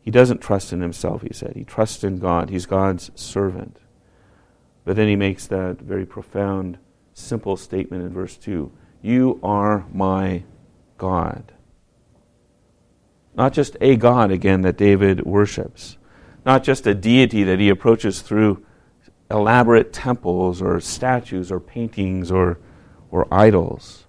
He 0.02 0.12
doesn't 0.12 0.42
trust 0.42 0.74
in 0.74 0.82
himself, 0.82 1.22
he 1.22 1.32
said. 1.32 1.54
He 1.56 1.64
trusts 1.64 2.04
in 2.04 2.20
God. 2.20 2.50
He's 2.50 2.66
God's 2.66 3.12
servant. 3.16 3.78
But 4.84 4.98
then 4.98 5.08
he 5.08 5.16
makes 5.16 5.48
that 5.48 5.80
very 5.80 6.06
profound, 6.06 6.80
simple 7.14 7.56
statement 7.56 8.04
in 8.04 8.14
verse 8.14 8.36
2 8.36 8.74
you 9.06 9.40
are 9.44 9.86
my 9.94 10.44
God. 10.98 11.54
Not 13.36 13.54
just 13.54 13.78
a 13.80 13.96
God, 13.98 14.32
again, 14.32 14.62
that 14.62 14.78
David 14.78 15.26
worships. 15.26 15.98
Not 16.44 16.64
just 16.64 16.88
a 16.88 16.96
deity 16.96 17.44
that 17.44 17.60
he 17.60 17.70
approaches 17.70 18.22
through 18.22 18.66
elaborate 19.30 19.94
temples 19.94 20.60
or 20.60 20.80
statues 20.80 21.52
or 21.52 21.60
paintings 21.60 22.32
or, 22.32 22.60
or 23.12 23.28
idols. 23.32 24.06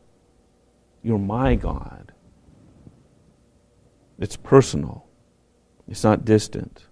You're 1.02 1.18
my 1.18 1.56
God. 1.56 2.12
It's 4.18 4.36
personal. 4.36 5.06
It's 5.86 6.04
not 6.04 6.24
distant. 6.24 6.86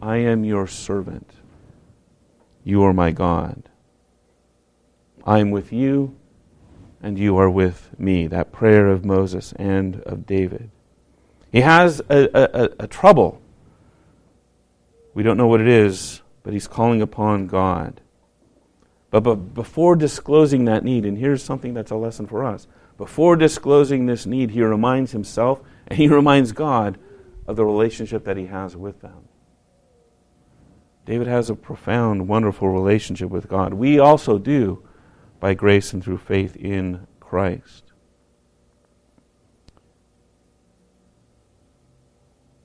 I 0.00 0.16
am 0.16 0.44
your 0.44 0.66
servant. 0.66 1.30
You 2.64 2.82
are 2.82 2.92
my 2.92 3.12
God. 3.12 3.68
I 5.24 5.38
am 5.38 5.52
with 5.52 5.72
you, 5.72 6.16
and 7.02 7.18
you 7.18 7.36
are 7.36 7.50
with 7.50 7.90
me. 7.98 8.26
That 8.26 8.52
prayer 8.52 8.88
of 8.88 9.04
Moses 9.04 9.52
and 9.54 10.00
of 10.02 10.24
David. 10.24 10.70
He 11.50 11.60
has 11.60 12.00
a, 12.08 12.28
a, 12.34 12.84
a 12.84 12.86
trouble. 12.86 13.42
We 15.12 15.22
don't 15.22 15.36
know 15.36 15.48
what 15.48 15.60
it 15.60 15.68
is, 15.68 16.22
but 16.42 16.54
he's 16.54 16.68
calling 16.68 17.02
upon 17.02 17.46
God. 17.46 18.00
But, 19.10 19.24
but 19.24 19.52
before 19.52 19.94
disclosing 19.96 20.64
that 20.64 20.84
need, 20.84 21.04
and 21.04 21.18
here's 21.18 21.42
something 21.42 21.74
that's 21.74 21.90
a 21.90 21.96
lesson 21.96 22.26
for 22.26 22.44
us 22.44 22.66
before 22.96 23.36
disclosing 23.36 24.06
this 24.06 24.26
need, 24.26 24.50
he 24.50 24.62
reminds 24.62 25.12
himself 25.12 25.60
and 25.88 25.98
he 25.98 26.08
reminds 26.08 26.52
God 26.52 26.98
of 27.46 27.56
the 27.56 27.64
relationship 27.64 28.24
that 28.24 28.36
he 28.36 28.46
has 28.46 28.76
with 28.76 29.00
them. 29.00 29.28
David 31.04 31.26
has 31.26 31.50
a 31.50 31.56
profound, 31.56 32.28
wonderful 32.28 32.68
relationship 32.68 33.28
with 33.28 33.48
God. 33.48 33.74
We 33.74 33.98
also 33.98 34.38
do 34.38 34.84
by 35.42 35.54
grace 35.54 35.92
and 35.92 36.04
through 36.04 36.18
faith 36.18 36.54
in 36.54 37.04
Christ. 37.18 37.82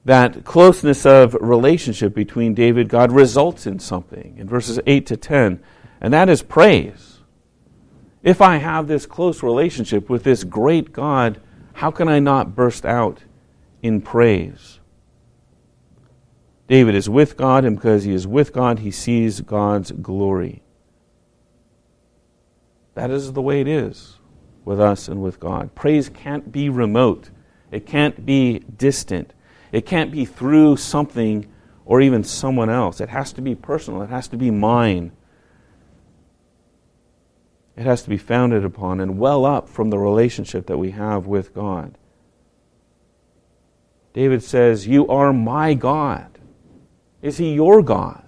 That 0.05 0.45
closeness 0.45 1.03
of 1.03 1.35
relationship 1.41 2.13
between 2.13 2.53
David 2.53 2.87
God 2.87 3.11
results 3.11 3.65
in 3.65 3.79
something 3.79 4.37
in 4.37 4.47
verses 4.47 4.79
8 4.85 5.07
to 5.07 5.17
10, 5.17 5.59
and 5.99 6.13
that 6.13 6.29
is 6.29 6.43
praise. 6.43 7.21
If 8.21 8.41
I 8.41 8.57
have 8.57 8.87
this 8.87 9.07
close 9.07 9.41
relationship 9.41 10.07
with 10.07 10.23
this 10.23 10.43
great 10.43 10.93
God, 10.93 11.41
how 11.73 11.89
can 11.89 12.07
I 12.07 12.19
not 12.19 12.53
burst 12.53 12.85
out 12.85 13.23
in 13.81 14.01
praise? 14.01 14.79
David 16.67 16.93
is 16.93 17.09
with 17.09 17.37
God, 17.37 17.65
and 17.65 17.75
because 17.75 18.03
he 18.03 18.13
is 18.13 18.27
with 18.27 18.53
God, 18.53 18.79
he 18.79 18.91
sees 18.91 19.41
God's 19.41 19.89
glory. 19.89 20.61
That 22.97 23.11
is 23.11 23.33
the 23.33 23.43
way 23.43 23.61
it 23.61 23.67
is 23.67 24.17
with 24.65 24.79
us 24.81 25.07
and 25.07 25.21
with 25.21 25.39
God. 25.39 25.75
Praise 25.75 26.09
can't 26.09 26.51
be 26.51 26.67
remote, 26.67 27.29
it 27.69 27.85
can't 27.85 28.25
be 28.25 28.57
distant, 28.57 29.33
it 29.71 29.85
can't 29.85 30.11
be 30.11 30.25
through 30.25 30.77
something 30.77 31.45
or 31.85 32.01
even 32.01 32.23
someone 32.23 32.71
else. 32.71 32.99
It 32.99 33.09
has 33.09 33.31
to 33.33 33.41
be 33.43 33.53
personal, 33.53 34.01
it 34.01 34.09
has 34.09 34.27
to 34.29 34.35
be 34.35 34.49
mine. 34.49 35.11
It 37.75 37.83
has 37.83 38.01
to 38.01 38.09
be 38.09 38.17
founded 38.17 38.65
upon 38.65 38.99
and 38.99 39.19
well 39.19 39.45
up 39.45 39.69
from 39.69 39.91
the 39.91 39.99
relationship 39.99 40.65
that 40.65 40.79
we 40.79 40.89
have 40.89 41.27
with 41.27 41.53
God. 41.53 41.95
David 44.13 44.41
says, 44.41 44.87
You 44.87 45.07
are 45.07 45.31
my 45.31 45.75
God. 45.75 46.39
Is 47.21 47.37
he 47.37 47.53
your 47.53 47.83
God? 47.83 48.25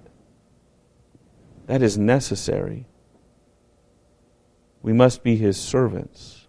That 1.66 1.82
is 1.82 1.98
necessary. 1.98 2.86
We 4.82 4.94
must 4.94 5.24
be 5.24 5.36
his 5.36 5.58
servants. 5.58 6.48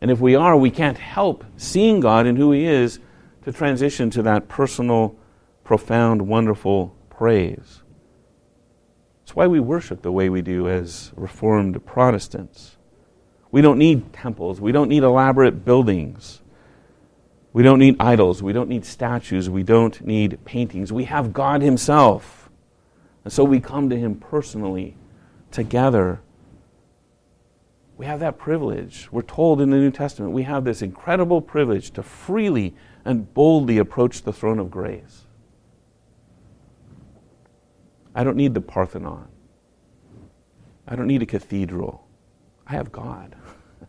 And 0.00 0.10
if 0.10 0.20
we 0.20 0.34
are, 0.34 0.56
we 0.56 0.70
can't 0.70 0.98
help 0.98 1.44
seeing 1.56 2.00
God 2.00 2.26
and 2.26 2.36
who 2.36 2.52
he 2.52 2.66
is 2.66 2.98
to 3.44 3.52
transition 3.52 4.10
to 4.10 4.22
that 4.22 4.48
personal, 4.48 5.16
profound, 5.62 6.22
wonderful 6.22 6.94
praise. 7.08 7.82
It's 9.22 9.34
why 9.34 9.46
we 9.46 9.60
worship 9.60 10.02
the 10.02 10.12
way 10.12 10.28
we 10.28 10.42
do 10.42 10.68
as 10.68 11.12
Reformed 11.16 11.84
Protestants. 11.86 12.76
We 13.50 13.62
don't 13.62 13.78
need 13.78 14.12
temples, 14.12 14.60
we 14.60 14.72
don't 14.72 14.88
need 14.88 15.02
elaborate 15.02 15.64
buildings. 15.64 16.42
We 17.54 17.62
don't 17.62 17.78
need 17.78 17.96
idols. 18.00 18.42
We 18.42 18.52
don't 18.52 18.68
need 18.68 18.84
statues. 18.84 19.48
We 19.48 19.62
don't 19.62 20.04
need 20.04 20.44
paintings. 20.44 20.92
We 20.92 21.04
have 21.04 21.32
God 21.32 21.62
Himself. 21.62 22.50
And 23.22 23.32
so 23.32 23.44
we 23.44 23.60
come 23.60 23.88
to 23.90 23.96
Him 23.96 24.16
personally, 24.16 24.96
together. 25.52 26.20
We 27.96 28.06
have 28.06 28.20
that 28.20 28.38
privilege. 28.38 29.08
We're 29.12 29.22
told 29.22 29.60
in 29.60 29.70
the 29.70 29.76
New 29.76 29.90
Testament 29.90 30.32
we 30.32 30.42
have 30.42 30.64
this 30.64 30.82
incredible 30.82 31.40
privilege 31.40 31.92
to 31.92 32.02
freely 32.02 32.74
and 33.04 33.32
boldly 33.34 33.78
approach 33.78 34.22
the 34.22 34.32
throne 34.32 34.58
of 34.58 34.70
grace. 34.70 35.26
I 38.14 38.24
don't 38.24 38.36
need 38.36 38.54
the 38.54 38.60
Parthenon. 38.60 39.28
I 40.86 40.96
don't 40.96 41.06
need 41.06 41.22
a 41.22 41.26
cathedral. 41.26 42.06
I 42.66 42.72
have 42.72 42.90
God. 42.92 43.34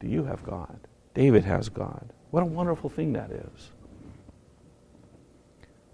Do 0.00 0.08
you 0.08 0.24
have 0.24 0.42
God? 0.44 0.78
David 1.14 1.44
has 1.44 1.68
God. 1.68 2.12
What 2.30 2.42
a 2.42 2.46
wonderful 2.46 2.88
thing 2.88 3.12
that 3.12 3.30
is. 3.30 3.70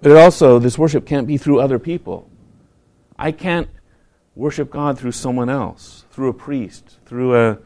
But 0.01 0.13
it 0.13 0.17
also, 0.17 0.59
this 0.59 0.79
worship 0.79 1.07
can't 1.07 1.27
be 1.27 1.37
through 1.37 1.61
other 1.61 1.79
people. 1.79 2.31
I 3.19 3.33
can't 3.33 3.69
worship 4.39 4.71
God 4.71 4.97
through 4.97 5.13
someone 5.13 5.51
else, 5.51 6.05
through 6.13 6.29
a 6.29 6.33
priest, 6.33 6.99
through 7.05 7.35
a, 7.35 7.59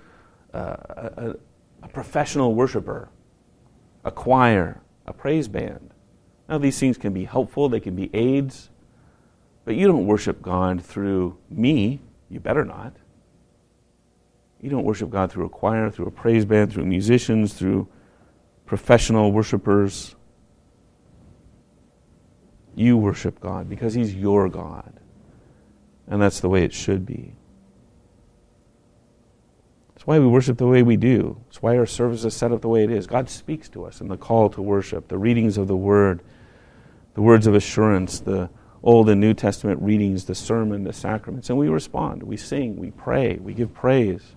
a, 0.55 0.59
a, 0.59 1.35
a 1.83 1.89
professional 1.89 2.55
worshiper, 2.55 3.11
a 4.05 4.11
choir, 4.11 4.81
a 5.07 5.13
praise 5.13 5.49
band. 5.49 5.91
Now, 6.49 6.57
these 6.57 6.81
things 6.81 6.97
can 6.97 7.13
be 7.13 7.25
helpful, 7.25 7.69
they 7.69 7.79
can 7.79 7.95
be 7.95 8.11
aids, 8.15 8.71
but 9.67 9.77
you 9.77 9.87
don't 9.87 10.07
worship 10.07 10.41
God 10.41 10.83
through 10.83 11.37
me. 11.51 12.01
You 12.31 12.41
better 12.41 12.65
not. 12.65 12.97
You 14.63 14.71
don't 14.71 14.85
worship 14.85 15.11
God 15.11 15.31
through 15.31 15.45
a 15.45 15.51
choir, 15.51 15.91
through 15.91 16.07
a 16.07 16.11
praise 16.11 16.47
band, 16.47 16.73
through 16.73 16.87
musicians, 16.87 17.53
through 17.53 17.87
professional 18.65 19.31
worshipers. 19.31 20.17
You 22.75 22.97
worship 22.97 23.41
God 23.41 23.69
because 23.69 23.93
He's 23.93 24.15
your 24.15 24.49
God. 24.49 25.01
And 26.09 26.21
that's 26.21 26.41
the 26.41 26.49
way 26.49 26.65
it 26.65 26.73
should 26.73 27.07
be. 27.07 27.35
That's 29.95 30.07
why 30.07 30.19
we 30.19 30.27
worship 30.27 30.59
the 30.59 30.67
way 30.67 30.83
we 30.83 30.97
do. 30.97 31.39
That's 31.47 31.63
why 31.63 31.77
our 31.79 31.87
service 31.87 32.25
is 32.25 32.35
set 32.35 32.51
up 32.51 32.61
the 32.61 32.69
way 32.69 32.83
it 32.83 32.91
is. 32.91 33.07
God 33.07 33.31
speaks 33.31 33.69
to 33.69 33.85
us 33.85 34.01
in 34.01 34.09
the 34.09 34.17
call 34.17 34.51
to 34.51 34.61
worship, 34.61 35.07
the 35.07 35.17
readings 35.17 35.57
of 35.57 35.69
the 35.69 35.77
Word, 35.77 36.23
the 37.15 37.23
words 37.23 37.47
of 37.47 37.55
assurance, 37.55 38.19
the 38.19 38.51
Old 38.83 39.09
and 39.09 39.21
New 39.21 39.33
Testament 39.33 39.81
readings, 39.81 40.25
the 40.25 40.35
sermon, 40.35 40.83
the 40.83 40.93
sacraments, 40.93 41.51
and 41.51 41.59
we 41.59 41.69
respond. 41.69 42.25
We 42.25 42.37
sing, 42.37 42.77
we 42.77 42.91
pray, 42.91 43.37
we 43.37 43.55
give 43.55 43.73
praise, 43.73 44.35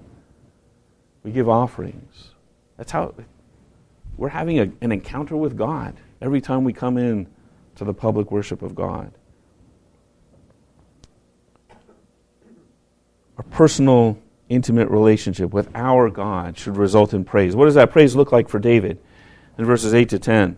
we 1.23 1.32
give 1.32 1.49
offerings. 1.49 2.34
That's 2.78 2.91
how 2.91 3.15
we're 4.17 4.30
having 4.30 4.60
a, 4.60 4.71
an 4.82 4.91
encounter 4.91 5.36
with 5.36 5.58
God 5.58 5.95
every 6.21 6.41
time 6.41 6.63
we 6.63 6.73
come 6.73 6.97
in 6.97 7.28
to 7.75 7.84
the 7.84 7.93
public 7.93 8.32
worship 8.32 8.62
of 8.62 8.75
God. 8.75 9.12
Our 13.38 13.43
personal, 13.43 14.17
intimate 14.50 14.89
relationship 14.89 15.54
with 15.54 15.69
our 15.76 16.10
God 16.10 16.58
should 16.58 16.78
result 16.78 17.13
in 17.13 17.26
praise. 17.26 17.56
What 17.56 17.65
does 17.65 17.76
that 17.76 17.91
praise 17.91 18.15
look 18.15 18.32
like 18.32 18.50
for 18.50 18.60
David? 18.60 19.00
In 19.58 19.65
verses 19.65 19.93
8 19.93 20.10
to 20.10 20.19
10, 20.19 20.58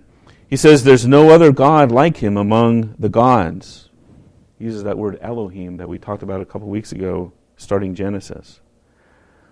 he 0.50 0.56
says, 0.56 0.84
There's 0.84 1.06
no 1.06 1.30
other 1.30 1.52
God 1.52 1.92
like 1.92 2.18
him 2.18 2.38
among 2.38 2.96
the 2.98 3.10
gods. 3.10 3.90
He 4.58 4.66
uses 4.66 4.84
that 4.84 4.98
word 4.98 5.20
Elohim 5.22 5.78
that 5.78 5.90
we 5.90 6.00
talked 6.00 6.24
about 6.24 6.42
a 6.42 6.46
couple 6.46 6.68
weeks 6.68 6.92
ago, 6.92 7.32
starting 7.58 7.94
Genesis. 7.94 8.60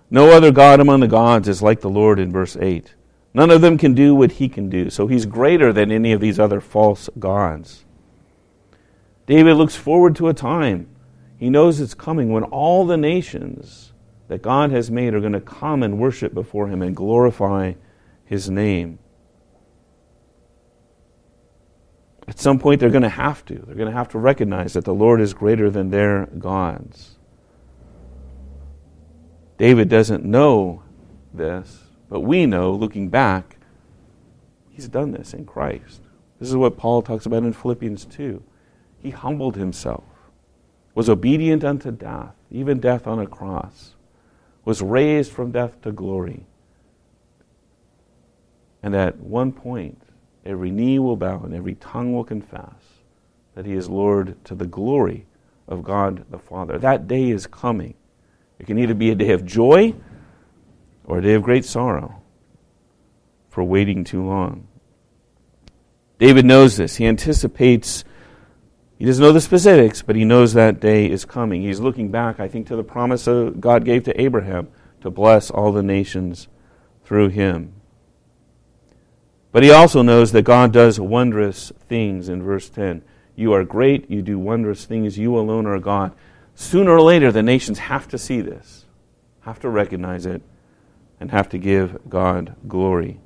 No 0.09 0.31
other 0.31 0.51
God 0.51 0.79
among 0.79 0.99
the 0.99 1.07
gods 1.07 1.47
is 1.47 1.61
like 1.61 1.81
the 1.81 1.89
Lord 1.89 2.19
in 2.19 2.31
verse 2.31 2.55
8. 2.55 2.93
None 3.33 3.51
of 3.51 3.61
them 3.61 3.77
can 3.77 3.93
do 3.93 4.15
what 4.15 4.33
he 4.33 4.47
can 4.47 4.69
do. 4.69 4.89
So 4.89 5.07
he's 5.07 5.25
greater 5.25 5.73
than 5.73 5.91
any 5.91 6.13
of 6.13 6.21
these 6.21 6.39
other 6.39 6.61
false 6.61 7.09
gods. 7.19 7.83
David 9.25 9.55
looks 9.55 9.75
forward 9.75 10.15
to 10.15 10.29
a 10.29 10.33
time. 10.33 10.88
He 11.45 11.51
knows 11.51 11.79
it's 11.79 11.93
coming 11.93 12.31
when 12.31 12.41
all 12.41 12.88
the 12.88 12.97
nations 12.97 13.93
that 14.29 14.41
God 14.41 14.71
has 14.71 14.89
made 14.89 15.13
are 15.13 15.19
going 15.19 15.34
to 15.34 15.39
come 15.39 15.84
and 15.84 15.99
worship 15.99 16.34
before 16.34 16.69
him 16.69 16.81
and 16.81 16.95
glorify 16.95 17.73
his 18.23 18.49
name. 18.49 18.97
At 22.27 22.39
some 22.39 22.58
point, 22.58 22.79
they're 22.79 22.89
going 22.89 23.03
to 23.03 23.10
have 23.10 23.45
to. 23.45 23.53
They're 23.53 23.75
going 23.75 23.91
to 23.91 23.95
have 23.95 24.10
to 24.10 24.17
recognize 24.17 24.73
that 24.73 24.86
the 24.86 24.93
Lord 24.95 25.21
is 25.21 25.36
greater 25.36 25.69
than 25.69 25.91
their 25.91 26.25
gods. 26.25 27.19
David 29.60 29.88
doesn't 29.88 30.25
know 30.25 30.81
this, 31.31 31.84
but 32.10 32.21
we 32.21 32.47
know, 32.47 32.71
looking 32.71 33.10
back, 33.10 33.58
he's 34.71 34.88
done 34.88 35.12
this 35.12 35.31
in 35.31 35.45
Christ. 35.45 36.01
This 36.39 36.49
is 36.49 36.55
what 36.55 36.75
Paul 36.75 37.03
talks 37.03 37.27
about 37.27 37.43
in 37.43 37.53
Philippians 37.53 38.05
2. 38.05 38.41
He 38.97 39.12
humbled 39.12 39.58
himself, 39.58 40.05
was 40.95 41.10
obedient 41.10 41.63
unto 41.63 41.91
death, 41.91 42.34
even 42.49 42.79
death 42.79 43.05
on 43.05 43.19
a 43.19 43.27
cross, 43.27 43.93
was 44.63 44.81
raised 44.81 45.31
from 45.31 45.51
death 45.51 45.79
to 45.81 45.91
glory. 45.91 46.47
And 48.81 48.95
at 48.95 49.17
one 49.17 49.51
point, 49.51 50.01
every 50.45 50.71
knee 50.71 50.97
will 50.97 51.17
bow 51.17 51.41
and 51.43 51.53
every 51.53 51.75
tongue 51.75 52.13
will 52.13 52.23
confess 52.23 52.73
that 53.53 53.65
he 53.65 53.73
is 53.73 53.89
Lord 53.89 54.43
to 54.45 54.55
the 54.55 54.65
glory 54.65 55.25
of 55.67 55.84
God 55.84 56.25
the 56.29 56.39
Father. 56.39 56.77
That 56.77 57.08
day 57.08 57.29
is 57.29 57.45
coming. 57.45 57.95
It 58.60 58.67
can 58.67 58.79
either 58.79 58.93
be 58.93 59.12
a 59.12 59.15
day 59.15 59.31
of 59.31 59.45
joy 59.45 59.93
or 61.03 61.17
a 61.19 61.21
day 61.21 61.34
of 61.34 61.43
great 61.43 61.65
sorrow 61.65 62.21
for 63.49 63.63
waiting 63.63 64.03
too 64.03 64.23
long. 64.23 64.67
David 66.19 66.45
knows 66.45 66.77
this. 66.77 66.95
He 66.95 67.05
anticipates, 67.05 68.03
he 68.97 69.05
doesn't 69.05 69.21
know 69.21 69.34
the 69.34 69.41
specifics, 69.41 70.01
but 70.01 70.15
he 70.15 70.23
knows 70.23 70.53
that 70.53 70.79
day 70.79 71.10
is 71.10 71.25
coming. 71.25 71.62
He's 71.62 71.79
looking 71.79 72.12
back, 72.12 72.39
I 72.39 72.47
think, 72.47 72.67
to 72.67 72.75
the 72.75 72.84
promise 72.84 73.25
God 73.60 73.84
gave 73.84 74.03
to 74.05 74.21
Abraham 74.21 74.69
to 75.01 75.10
bless 75.10 75.51
all 75.51 75.71
the 75.71 75.84
nations 75.84 76.47
through 77.03 77.29
him. 77.29 77.73
But 79.51 79.63
he 79.63 79.71
also 79.71 80.01
knows 80.01 80.31
that 80.31 80.43
God 80.43 80.71
does 80.71 80.99
wondrous 80.99 81.71
things 81.88 82.29
in 82.29 82.43
verse 82.43 82.69
10. 82.69 83.03
You 83.36 83.53
are 83.53 83.63
great, 83.63 84.10
you 84.10 84.21
do 84.21 84.39
wondrous 84.39 84.86
things, 84.86 85.17
you 85.17 85.38
alone 85.38 85.65
are 85.65 85.79
God. 85.79 86.13
Sooner 86.55 86.91
or 86.91 87.01
later, 87.01 87.31
the 87.31 87.43
nations 87.43 87.79
have 87.79 88.08
to 88.10 88.17
see 88.17 88.39
this, 88.41 88.86
have 89.41 89.60
to 89.60 89.69
recognize 89.69 90.25
it, 90.25 90.41
and 91.19 91.31
have 91.31 91.49
to 91.49 91.58
give 91.58 92.10
God 92.10 92.55
glory. 92.67 93.19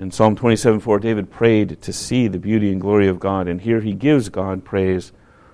In 0.00 0.10
Psalm 0.10 0.34
27 0.34 0.80
4, 0.80 0.98
David 0.98 1.30
prayed 1.30 1.82
to 1.82 1.92
see 1.92 2.26
the 2.26 2.38
beauty 2.38 2.72
and 2.72 2.80
glory 2.80 3.06
of 3.06 3.20
God, 3.20 3.46
and 3.46 3.60
here 3.60 3.82
he 3.82 3.92
gives 3.92 4.30
God 4.30 4.64
praise 4.64 5.12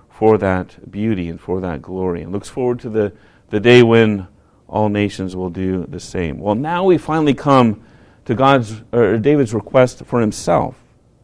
for 0.09 0.37
that 0.37 0.89
beauty 0.89 1.27
and 1.27 1.37
for 1.37 1.59
that 1.59 1.81
glory, 1.81 2.21
and 2.21 2.31
looks 2.31 2.47
forward 2.47 2.79
to 2.79 2.89
the, 2.89 3.11
the 3.49 3.59
day 3.59 3.83
when 3.83 4.25
all 4.65 4.87
nations 4.87 5.35
will 5.35 5.49
do 5.49 5.85
the 5.85 5.99
same. 5.99 6.39
Well, 6.39 6.55
now 6.55 6.85
we 6.85 6.97
finally 6.97 7.33
come 7.33 7.83
to 8.23 8.35
God's 8.35 8.83
or 8.93 9.17
David's 9.17 9.53
request 9.53 10.05
for 10.05 10.21
himself. 10.21 10.81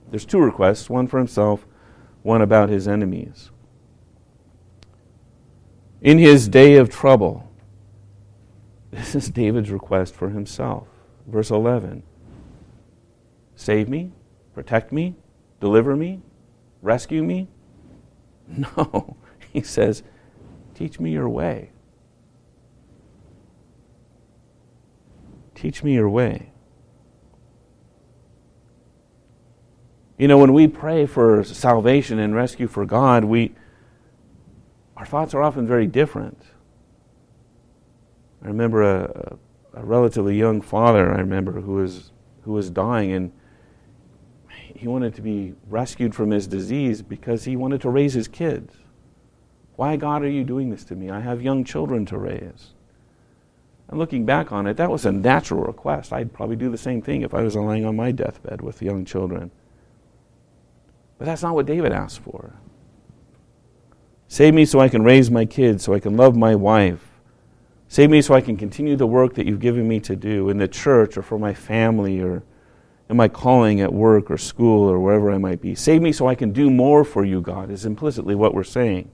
There's 0.10 0.26
two 0.26 0.40
requests, 0.40 0.90
one 0.90 1.08
for 1.08 1.18
himself, 1.18 1.66
one 2.24 2.42
about 2.42 2.68
his 2.68 2.90
enemies. 2.90 3.52
In 6.02 6.18
his 6.18 6.50
day 6.50 6.76
of 6.76 6.90
trouble, 6.90 7.50
this 8.92 9.16
is 9.16 9.30
David's 9.30 9.72
request 9.72 10.14
for 10.14 10.30
himself. 10.30 10.90
Verse 11.26 11.52
11 11.52 12.04
Save 13.63 13.88
me, 13.88 14.12
protect 14.54 14.91
me, 14.91 15.15
deliver 15.62 15.95
me, 15.95 16.19
rescue 16.82 17.23
me? 17.23 17.47
No. 18.45 19.15
He 19.54 19.62
says, 19.62 20.04
Teach 20.76 20.99
me 20.99 21.12
your 21.12 21.30
way. 21.30 21.71
Teach 25.56 25.82
me 25.82 25.93
your 25.93 26.10
way. 26.10 26.52
You 30.17 30.28
know, 30.28 30.38
when 30.38 30.52
we 30.52 30.67
pray 30.67 31.06
for 31.06 31.45
salvation 31.45 32.19
and 32.19 32.36
rescue 32.36 32.67
for 32.67 32.86
God, 32.86 33.23
we, 33.23 33.56
our 34.97 35.06
thoughts 35.06 35.34
are 35.34 35.41
often 35.41 35.65
very 35.65 35.88
different. 35.88 36.41
I 38.43 38.47
remember 38.47 38.84
a, 38.84 39.38
a 39.73 39.86
relatively 39.86 40.38
young 40.38 40.60
father, 40.60 41.13
I 41.13 41.19
remember, 41.19 41.62
who 41.62 41.76
was, 41.76 42.12
who 42.41 42.52
was 42.52 42.69
dying, 42.69 43.13
and 43.13 43.32
he 44.76 44.88
wanted 44.88 45.16
to 45.16 45.22
be 45.22 45.54
rescued 45.70 46.16
from 46.16 46.32
his 46.32 46.48
disease 46.48 47.02
because 47.02 47.46
he 47.46 47.56
wanted 47.56 47.82
to 47.82 47.90
raise 47.90 48.14
his 48.14 48.28
kids. 48.28 48.76
Why, 49.76 49.96
God, 49.96 50.24
are 50.24 50.30
you 50.30 50.44
doing 50.44 50.70
this 50.70 50.84
to 50.86 50.96
me? 50.96 51.10
I 51.10 51.20
have 51.20 51.42
young 51.42 51.64
children 51.64 52.06
to 52.08 52.18
raise. 52.18 52.74
And 53.88 54.00
looking 54.00 54.26
back 54.26 54.52
on 54.52 54.68
it, 54.68 54.78
that 54.78 54.90
was 54.90 55.06
a 55.06 55.12
natural 55.12 55.62
request. 55.62 56.14
I'd 56.14 56.34
probably 56.34 56.56
do 56.56 56.70
the 56.70 56.78
same 56.78 57.02
thing 57.02 57.22
if 57.22 57.34
I 57.34 57.42
was 57.42 57.56
lying 57.56 57.86
on 57.86 57.96
my 57.96 58.12
deathbed 58.12 58.62
with 58.62 58.82
young 58.82 59.06
children. 59.06 59.52
But 61.18 61.26
that's 61.26 61.44
not 61.44 61.56
what 61.56 61.66
David 61.66 61.92
asked 61.92 62.20
for. 62.20 62.54
Save 64.28 64.54
me 64.54 64.66
so 64.66 64.80
I 64.80 64.90
can 64.90 65.04
raise 65.04 65.30
my 65.30 65.46
kids, 65.46 65.84
so 65.84 65.94
I 65.94 66.00
can 66.00 66.18
love 66.18 66.36
my 66.36 66.56
wife. 66.56 67.08
Save 67.88 68.10
me 68.10 68.22
so 68.22 68.34
I 68.34 68.42
can 68.42 68.58
continue 68.58 68.96
the 68.96 69.06
work 69.06 69.36
that 69.36 69.46
you've 69.46 69.60
given 69.60 69.88
me 69.88 70.00
to 70.00 70.16
do 70.16 70.50
in 70.50 70.58
the 70.58 70.68
church 70.68 71.16
or 71.16 71.22
for 71.22 71.38
my 71.38 71.54
family 71.54 72.20
or 72.20 72.42
in 73.10 73.18
my 73.18 73.28
calling 73.28 73.82
at 73.82 73.94
work 73.94 74.32
or 74.32 74.38
school 74.38 74.89
or 74.89 75.00
wherever 75.00 75.32
I 75.32 75.38
might 75.38 75.62
be. 75.62 75.76
Save 75.76 76.02
me 76.02 76.12
so 76.12 76.28
I 76.28 76.36
can 76.36 76.52
do 76.52 76.70
more 76.70 77.04
for 77.04 77.24
you, 77.26 77.42
God, 77.42 77.70
is 77.70 77.86
implicitly 77.86 78.36
what 78.36 78.54
we're 78.54 78.63
saying. 78.63 79.12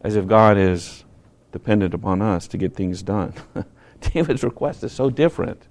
As 0.00 0.16
if 0.16 0.26
God 0.26 0.56
is 0.56 1.04
dependent 1.52 1.94
upon 1.94 2.20
us 2.20 2.48
to 2.48 2.58
get 2.58 2.74
things 2.74 3.02
done. 3.02 3.34
David's 4.00 4.42
request 4.42 4.82
is 4.84 4.92
so 4.92 5.10
different. 5.10 5.66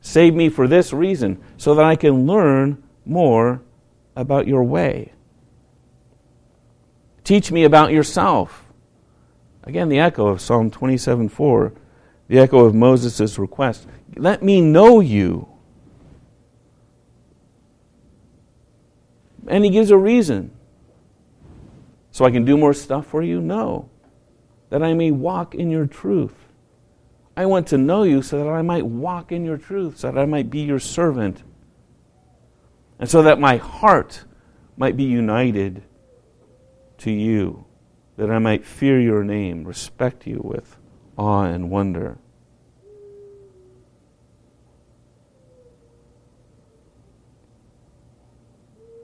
Save 0.00 0.34
me 0.34 0.48
for 0.48 0.66
this 0.66 0.92
reason, 0.92 1.42
so 1.56 1.74
that 1.74 1.84
I 1.84 1.96
can 1.96 2.26
learn 2.26 2.82
more 3.04 3.62
about 4.16 4.46
your 4.48 4.64
way. 4.64 5.12
Teach 7.24 7.52
me 7.52 7.64
about 7.64 7.92
yourself. 7.92 8.64
Again, 9.64 9.88
the 9.88 10.00
echo 10.00 10.26
of 10.26 10.40
Psalm 10.40 10.70
27 10.70 11.28
4, 11.28 11.72
the 12.32 12.38
echo 12.38 12.64
of 12.64 12.74
Moses' 12.74 13.38
request. 13.38 13.86
Let 14.16 14.42
me 14.42 14.62
know 14.62 15.00
you. 15.00 15.48
And 19.46 19.62
he 19.66 19.70
gives 19.70 19.90
a 19.90 19.98
reason. 19.98 20.50
So 22.10 22.24
I 22.24 22.30
can 22.30 22.46
do 22.46 22.56
more 22.56 22.72
stuff 22.72 23.06
for 23.06 23.22
you? 23.22 23.38
No 23.38 23.90
that 24.70 24.82
I 24.82 24.94
may 24.94 25.10
walk 25.10 25.54
in 25.54 25.70
your 25.70 25.84
truth. 25.84 26.32
I 27.36 27.44
want 27.44 27.66
to 27.66 27.76
know 27.76 28.04
you 28.04 28.22
so 28.22 28.42
that 28.42 28.48
I 28.48 28.62
might 28.62 28.86
walk 28.86 29.30
in 29.30 29.44
your 29.44 29.58
truth, 29.58 29.98
so 29.98 30.10
that 30.10 30.18
I 30.18 30.24
might 30.24 30.48
be 30.48 30.60
your 30.60 30.78
servant, 30.78 31.42
and 32.98 33.06
so 33.06 33.20
that 33.20 33.38
my 33.38 33.58
heart 33.58 34.24
might 34.78 34.96
be 34.96 35.04
united 35.04 35.82
to 36.96 37.10
you, 37.10 37.66
that 38.16 38.30
I 38.30 38.38
might 38.38 38.64
fear 38.64 38.98
your 38.98 39.22
name, 39.22 39.64
respect 39.64 40.26
you 40.26 40.40
with 40.42 40.78
awe 41.18 41.44
and 41.44 41.68
wonder. 41.68 42.16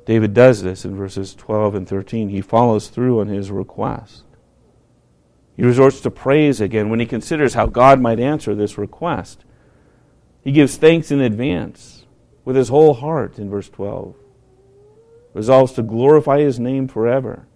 David 0.09 0.33
does 0.33 0.63
this 0.63 0.87
in 0.87 0.97
verses 0.97 1.35
12 1.35 1.75
and 1.75 1.87
13. 1.87 2.31
He 2.31 2.41
follows 2.41 2.89
through 2.89 3.21
on 3.21 3.29
his 3.29 3.51
request. 3.51 4.25
He 5.55 5.63
resorts 5.63 6.01
to 6.01 6.11
praise 6.11 6.63
again 6.63 6.89
when 6.89 6.99
he 6.99 7.05
considers 7.05 7.53
how 7.53 7.67
God 7.67 8.01
might 8.01 8.19
answer 8.19 8.55
this 8.55 8.79
request. 8.79 9.45
He 10.43 10.51
gives 10.51 10.79
thanks 10.79 11.11
in 11.11 11.21
advance 11.21 12.07
with 12.47 12.57
his 12.57 12.71
whole 12.71 12.95
heart 12.95 13.39
in 13.39 13.51
verse 13.51 13.69
12. 13.69 14.15
Resolves 15.35 15.73
to 15.73 15.83
glorify 15.83 16.41
his 16.41 16.59
name 16.59 16.89
forever. 16.89 17.47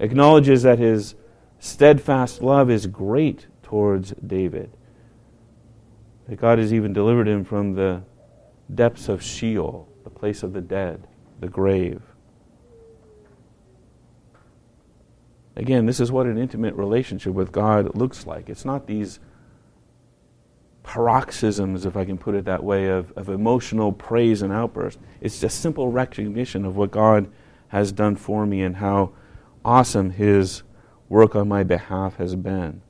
Acknowledges 0.00 0.64
that 0.64 0.80
his 0.80 1.14
steadfast 1.60 2.42
love 2.42 2.68
is 2.68 2.88
great 2.88 3.46
towards 3.62 4.14
David. 4.14 4.72
That 6.26 6.40
God 6.40 6.58
has 6.58 6.72
even 6.72 6.92
delivered 6.92 7.28
him 7.28 7.44
from 7.44 7.74
the 7.74 8.02
depths 8.74 9.08
of 9.08 9.22
Sheol, 9.22 9.88
the 10.02 10.10
place 10.10 10.42
of 10.42 10.52
the 10.52 10.60
dead, 10.60 11.06
the 11.40 11.48
grave. 11.48 12.02
Again, 15.56 15.86
this 15.86 16.00
is 16.00 16.12
what 16.12 16.26
an 16.26 16.36
intimate 16.36 16.74
relationship 16.74 17.32
with 17.32 17.50
God 17.50 17.96
looks 17.96 18.26
like. 18.26 18.50
It's 18.50 18.64
not 18.64 18.86
these 18.86 19.18
paroxysms, 20.82 21.86
if 21.86 21.96
I 21.96 22.04
can 22.04 22.18
put 22.18 22.34
it 22.34 22.44
that 22.44 22.62
way, 22.62 22.88
of, 22.88 23.10
of 23.12 23.28
emotional 23.28 23.90
praise 23.90 24.42
and 24.42 24.52
outburst. 24.52 24.98
It's 25.20 25.40
just 25.40 25.60
simple 25.60 25.90
recognition 25.90 26.64
of 26.64 26.76
what 26.76 26.90
God 26.90 27.30
has 27.68 27.90
done 27.90 28.16
for 28.16 28.46
me 28.46 28.62
and 28.62 28.76
how 28.76 29.12
awesome 29.64 30.10
His 30.10 30.62
work 31.08 31.34
on 31.34 31.48
my 31.48 31.64
behalf 31.64 32.16
has 32.16 32.36
been. 32.36 32.82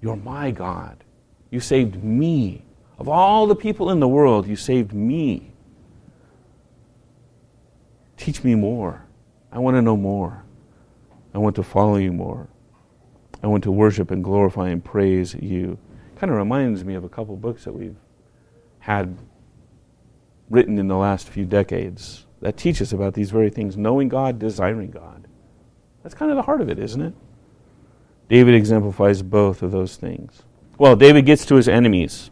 You're 0.00 0.16
my 0.16 0.50
God. 0.50 1.04
You 1.50 1.60
saved 1.60 2.02
me. 2.02 2.64
Of 2.98 3.08
all 3.08 3.46
the 3.46 3.54
people 3.54 3.90
in 3.90 4.00
the 4.00 4.08
world, 4.08 4.46
you 4.46 4.56
saved 4.56 4.92
me. 4.92 5.52
Teach 8.18 8.44
me 8.44 8.54
more. 8.54 9.06
I 9.50 9.58
want 9.60 9.76
to 9.76 9.82
know 9.82 9.96
more. 9.96 10.44
I 11.32 11.38
want 11.38 11.56
to 11.56 11.62
follow 11.62 11.96
you 11.96 12.12
more. 12.12 12.48
I 13.42 13.46
want 13.46 13.62
to 13.64 13.70
worship 13.70 14.10
and 14.10 14.22
glorify 14.22 14.68
and 14.68 14.84
praise 14.84 15.34
you. 15.34 15.78
Kind 16.16 16.30
of 16.30 16.36
reminds 16.36 16.84
me 16.84 16.94
of 16.94 17.04
a 17.04 17.08
couple 17.08 17.36
books 17.36 17.64
that 17.64 17.72
we've 17.72 17.96
had 18.80 19.16
written 20.50 20.78
in 20.78 20.88
the 20.88 20.96
last 20.96 21.28
few 21.28 21.44
decades 21.44 22.26
that 22.40 22.56
teach 22.56 22.82
us 22.82 22.92
about 22.92 23.14
these 23.14 23.30
very 23.30 23.50
things 23.50 23.76
knowing 23.76 24.08
God, 24.08 24.38
desiring 24.38 24.90
God. 24.90 25.28
That's 26.02 26.14
kind 26.14 26.30
of 26.30 26.36
the 26.36 26.42
heart 26.42 26.60
of 26.60 26.68
it, 26.68 26.78
isn't 26.78 27.00
it? 27.00 27.14
David 28.28 28.54
exemplifies 28.54 29.22
both 29.22 29.62
of 29.62 29.70
those 29.70 29.96
things. 29.96 30.42
Well, 30.76 30.96
David 30.96 31.24
gets 31.24 31.46
to 31.46 31.54
his 31.54 31.68
enemies, 31.68 32.30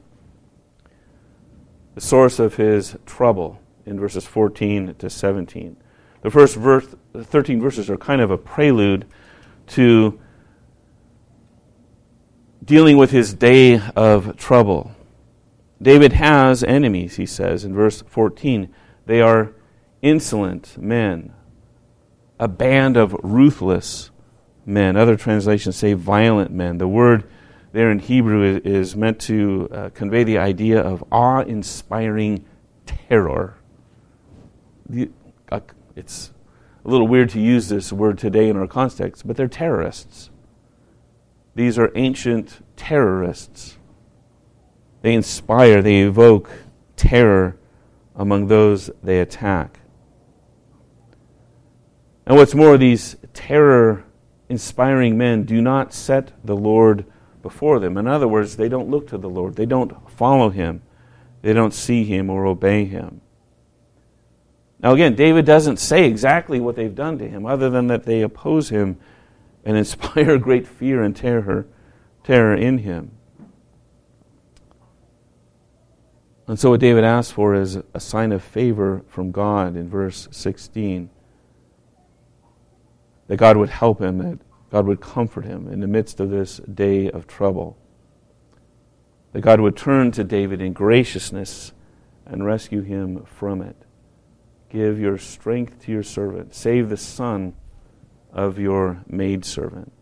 the 1.94 2.00
source 2.00 2.38
of 2.38 2.56
his 2.56 2.96
trouble 3.06 3.60
in 3.86 3.98
verses 3.98 4.26
14 4.26 4.94
to 4.98 5.08
17. 5.08 5.76
The 6.22 6.30
first 6.30 6.56
verse, 6.56 6.86
13 7.14 7.60
verses 7.60 7.88
are 7.88 7.96
kind 7.96 8.20
of 8.20 8.30
a 8.30 8.38
prelude 8.38 9.06
to 9.68 10.20
dealing 12.64 12.96
with 12.96 13.12
his 13.12 13.32
day 13.32 13.80
of 13.94 14.36
trouble. 14.36 14.90
David 15.80 16.14
has 16.14 16.64
enemies, 16.64 17.16
he 17.16 17.26
says 17.26 17.64
in 17.64 17.74
verse 17.74 18.02
14. 18.02 18.74
They 19.06 19.20
are 19.20 19.52
insolent 20.02 20.76
men, 20.78 21.32
a 22.40 22.48
band 22.48 22.96
of 22.96 23.14
ruthless 23.22 24.10
men. 24.64 24.96
Other 24.96 25.16
translations 25.16 25.76
say 25.76 25.92
violent 25.92 26.50
men. 26.50 26.78
The 26.78 26.88
word 26.88 27.24
there 27.72 27.90
in 27.90 27.98
Hebrew 27.98 28.60
is, 28.64 28.96
meant 28.96 29.20
to 29.20 29.68
uh, 29.70 29.90
convey 29.90 30.24
the 30.24 30.38
idea 30.38 30.80
of 30.80 31.04
awe 31.12 31.40
inspiring 31.40 32.44
terror. 32.86 33.55
It's 35.96 36.32
a 36.84 36.88
little 36.88 37.08
weird 37.08 37.30
to 37.30 37.40
use 37.40 37.68
this 37.68 37.92
word 37.92 38.18
today 38.18 38.48
in 38.48 38.56
our 38.56 38.66
context, 38.66 39.26
but 39.26 39.36
they're 39.36 39.48
terrorists. 39.48 40.30
These 41.54 41.78
are 41.78 41.90
ancient 41.94 42.64
terrorists. 42.76 43.78
They 45.02 45.14
inspire, 45.14 45.80
they 45.82 46.00
evoke 46.00 46.50
terror 46.96 47.56
among 48.14 48.48
those 48.48 48.90
they 49.02 49.20
attack. 49.20 49.80
And 52.26 52.36
what's 52.36 52.54
more, 52.54 52.76
these 52.76 53.16
terror 53.32 54.04
inspiring 54.48 55.16
men 55.16 55.44
do 55.44 55.60
not 55.60 55.94
set 55.94 56.32
the 56.44 56.56
Lord 56.56 57.04
before 57.42 57.78
them. 57.78 57.96
In 57.96 58.06
other 58.06 58.28
words, 58.28 58.56
they 58.56 58.68
don't 58.68 58.90
look 58.90 59.08
to 59.08 59.18
the 59.18 59.28
Lord, 59.28 59.56
they 59.56 59.66
don't 59.66 60.10
follow 60.10 60.50
him, 60.50 60.82
they 61.42 61.52
don't 61.52 61.72
see 61.72 62.04
him 62.04 62.28
or 62.28 62.46
obey 62.46 62.84
him. 62.84 63.20
Now, 64.86 64.92
again, 64.92 65.16
David 65.16 65.44
doesn't 65.44 65.78
say 65.78 66.04
exactly 66.04 66.60
what 66.60 66.76
they've 66.76 66.94
done 66.94 67.18
to 67.18 67.28
him, 67.28 67.44
other 67.44 67.68
than 67.68 67.88
that 67.88 68.04
they 68.04 68.22
oppose 68.22 68.68
him 68.68 68.98
and 69.64 69.76
inspire 69.76 70.38
great 70.38 70.64
fear 70.64 71.02
and 71.02 71.16
terror, 71.16 71.66
terror 72.22 72.54
in 72.54 72.78
him. 72.78 73.10
And 76.46 76.56
so, 76.56 76.70
what 76.70 76.78
David 76.78 77.02
asks 77.02 77.32
for 77.32 77.52
is 77.56 77.80
a 77.94 77.98
sign 77.98 78.30
of 78.30 78.44
favor 78.44 79.02
from 79.08 79.32
God 79.32 79.74
in 79.74 79.90
verse 79.90 80.28
16. 80.30 81.10
That 83.26 83.38
God 83.38 83.56
would 83.56 83.70
help 83.70 84.00
him, 84.00 84.18
that 84.18 84.38
God 84.70 84.86
would 84.86 85.00
comfort 85.00 85.44
him 85.44 85.66
in 85.66 85.80
the 85.80 85.88
midst 85.88 86.20
of 86.20 86.30
this 86.30 86.58
day 86.58 87.10
of 87.10 87.26
trouble. 87.26 87.76
That 89.32 89.40
God 89.40 89.60
would 89.60 89.76
turn 89.76 90.12
to 90.12 90.22
David 90.22 90.62
in 90.62 90.72
graciousness 90.72 91.72
and 92.24 92.46
rescue 92.46 92.82
him 92.82 93.24
from 93.24 93.62
it. 93.62 93.85
Give 94.68 94.98
your 94.98 95.18
strength 95.18 95.84
to 95.84 95.92
your 95.92 96.02
servant. 96.02 96.54
Save 96.54 96.88
the 96.88 96.96
son 96.96 97.54
of 98.32 98.58
your 98.58 99.02
maidservant. 99.06 99.92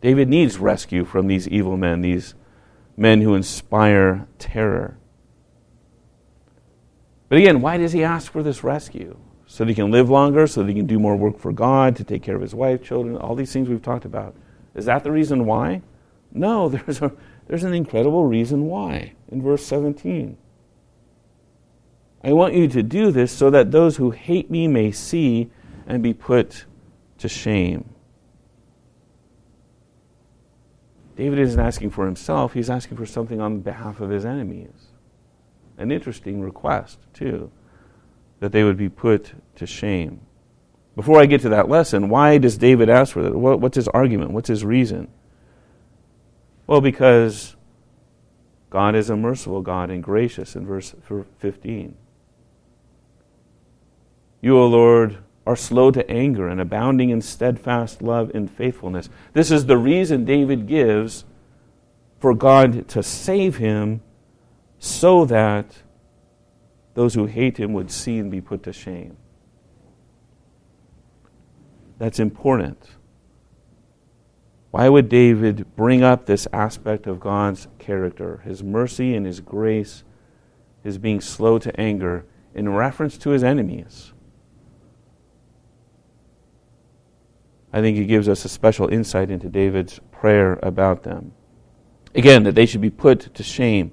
David 0.00 0.28
needs 0.28 0.58
rescue 0.58 1.04
from 1.04 1.26
these 1.26 1.46
evil 1.46 1.76
men, 1.76 2.00
these 2.00 2.34
men 2.96 3.20
who 3.20 3.34
inspire 3.34 4.26
terror. 4.38 4.96
But 7.28 7.38
again, 7.38 7.60
why 7.60 7.76
does 7.76 7.92
he 7.92 8.02
ask 8.02 8.32
for 8.32 8.42
this 8.42 8.64
rescue? 8.64 9.16
So 9.46 9.64
that 9.64 9.70
he 9.70 9.74
can 9.74 9.90
live 9.90 10.08
longer, 10.08 10.46
so 10.46 10.62
that 10.62 10.68
he 10.68 10.74
can 10.74 10.86
do 10.86 10.98
more 10.98 11.16
work 11.16 11.38
for 11.38 11.52
God, 11.52 11.96
to 11.96 12.04
take 12.04 12.22
care 12.22 12.36
of 12.36 12.42
his 12.42 12.54
wife, 12.54 12.82
children, 12.82 13.16
all 13.16 13.34
these 13.34 13.52
things 13.52 13.68
we've 13.68 13.82
talked 13.82 14.04
about. 14.04 14.34
Is 14.74 14.86
that 14.86 15.04
the 15.04 15.12
reason 15.12 15.44
why? 15.44 15.82
No, 16.32 16.68
there's, 16.70 17.02
a, 17.02 17.12
there's 17.46 17.64
an 17.64 17.74
incredible 17.74 18.24
reason 18.24 18.66
why 18.66 19.12
in 19.28 19.42
verse 19.42 19.64
17. 19.66 20.36
I 22.22 22.32
want 22.32 22.54
you 22.54 22.68
to 22.68 22.82
do 22.82 23.10
this 23.10 23.32
so 23.32 23.50
that 23.50 23.70
those 23.70 23.96
who 23.96 24.10
hate 24.10 24.50
me 24.50 24.68
may 24.68 24.92
see 24.92 25.50
and 25.86 26.02
be 26.02 26.12
put 26.12 26.66
to 27.18 27.28
shame. 27.28 27.88
David 31.16 31.38
isn't 31.38 31.60
asking 31.60 31.90
for 31.90 32.06
himself, 32.06 32.54
he's 32.54 32.70
asking 32.70 32.96
for 32.96 33.06
something 33.06 33.40
on 33.40 33.60
behalf 33.60 34.00
of 34.00 34.10
his 34.10 34.24
enemies. 34.24 34.88
An 35.76 35.90
interesting 35.90 36.40
request, 36.40 36.98
too, 37.12 37.50
that 38.38 38.52
they 38.52 38.64
would 38.64 38.76
be 38.76 38.88
put 38.88 39.32
to 39.56 39.66
shame. 39.66 40.20
Before 40.96 41.20
I 41.20 41.26
get 41.26 41.40
to 41.42 41.48
that 41.50 41.68
lesson, 41.68 42.08
why 42.08 42.38
does 42.38 42.58
David 42.58 42.90
ask 42.90 43.12
for 43.12 43.22
that? 43.22 43.36
What's 43.36 43.76
his 43.76 43.88
argument? 43.88 44.32
What's 44.32 44.48
his 44.48 44.64
reason? 44.64 45.08
Well, 46.66 46.80
because 46.80 47.56
God 48.68 48.94
is 48.94 49.10
a 49.10 49.16
merciful 49.16 49.62
God 49.62 49.90
and 49.90 50.02
gracious 50.02 50.54
in 50.54 50.66
verse 50.66 50.94
15. 51.38 51.96
You, 54.40 54.58
O 54.58 54.66
Lord, 54.66 55.18
are 55.46 55.56
slow 55.56 55.90
to 55.90 56.08
anger 56.10 56.48
and 56.48 56.60
abounding 56.60 57.10
in 57.10 57.20
steadfast 57.20 58.02
love 58.02 58.30
and 58.34 58.50
faithfulness. 58.50 59.08
This 59.32 59.50
is 59.50 59.66
the 59.66 59.78
reason 59.78 60.24
David 60.24 60.66
gives 60.66 61.24
for 62.18 62.34
God 62.34 62.88
to 62.88 63.02
save 63.02 63.56
him 63.56 64.02
so 64.78 65.24
that 65.26 65.82
those 66.94 67.14
who 67.14 67.26
hate 67.26 67.58
him 67.58 67.72
would 67.72 67.90
see 67.90 68.18
and 68.18 68.30
be 68.30 68.40
put 68.40 68.62
to 68.64 68.72
shame. 68.72 69.16
That's 71.98 72.18
important. 72.18 72.82
Why 74.70 74.88
would 74.88 75.08
David 75.08 75.74
bring 75.76 76.02
up 76.02 76.26
this 76.26 76.46
aspect 76.52 77.06
of 77.06 77.20
God's 77.20 77.68
character, 77.78 78.40
his 78.44 78.62
mercy 78.62 79.14
and 79.14 79.26
his 79.26 79.40
grace, 79.40 80.04
his 80.82 80.96
being 80.96 81.20
slow 81.20 81.58
to 81.58 81.78
anger, 81.78 82.24
in 82.54 82.68
reference 82.68 83.18
to 83.18 83.30
his 83.30 83.42
enemies? 83.44 84.12
I 87.72 87.80
think 87.80 87.98
it 87.98 88.06
gives 88.06 88.28
us 88.28 88.44
a 88.44 88.48
special 88.48 88.88
insight 88.88 89.30
into 89.30 89.48
David's 89.48 90.00
prayer 90.10 90.58
about 90.62 91.02
them. 91.02 91.32
Again, 92.14 92.42
that 92.42 92.54
they 92.54 92.66
should 92.66 92.80
be 92.80 92.90
put 92.90 93.32
to 93.34 93.42
shame. 93.42 93.92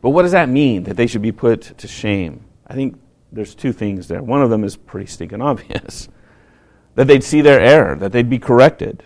But 0.00 0.10
what 0.10 0.22
does 0.22 0.32
that 0.32 0.48
mean, 0.48 0.84
that 0.84 0.96
they 0.96 1.06
should 1.06 1.22
be 1.22 1.32
put 1.32 1.78
to 1.78 1.86
shame? 1.86 2.44
I 2.66 2.74
think 2.74 2.98
there's 3.30 3.54
two 3.54 3.72
things 3.72 4.08
there. 4.08 4.22
One 4.22 4.42
of 4.42 4.50
them 4.50 4.64
is 4.64 4.76
pretty 4.76 5.06
stinking 5.06 5.42
obvious 5.52 6.08
that 6.98 7.06
they'd 7.06 7.22
see 7.22 7.40
their 7.40 7.60
error, 7.60 7.94
that 7.94 8.10
they'd 8.10 8.28
be 8.28 8.40
corrected, 8.40 9.04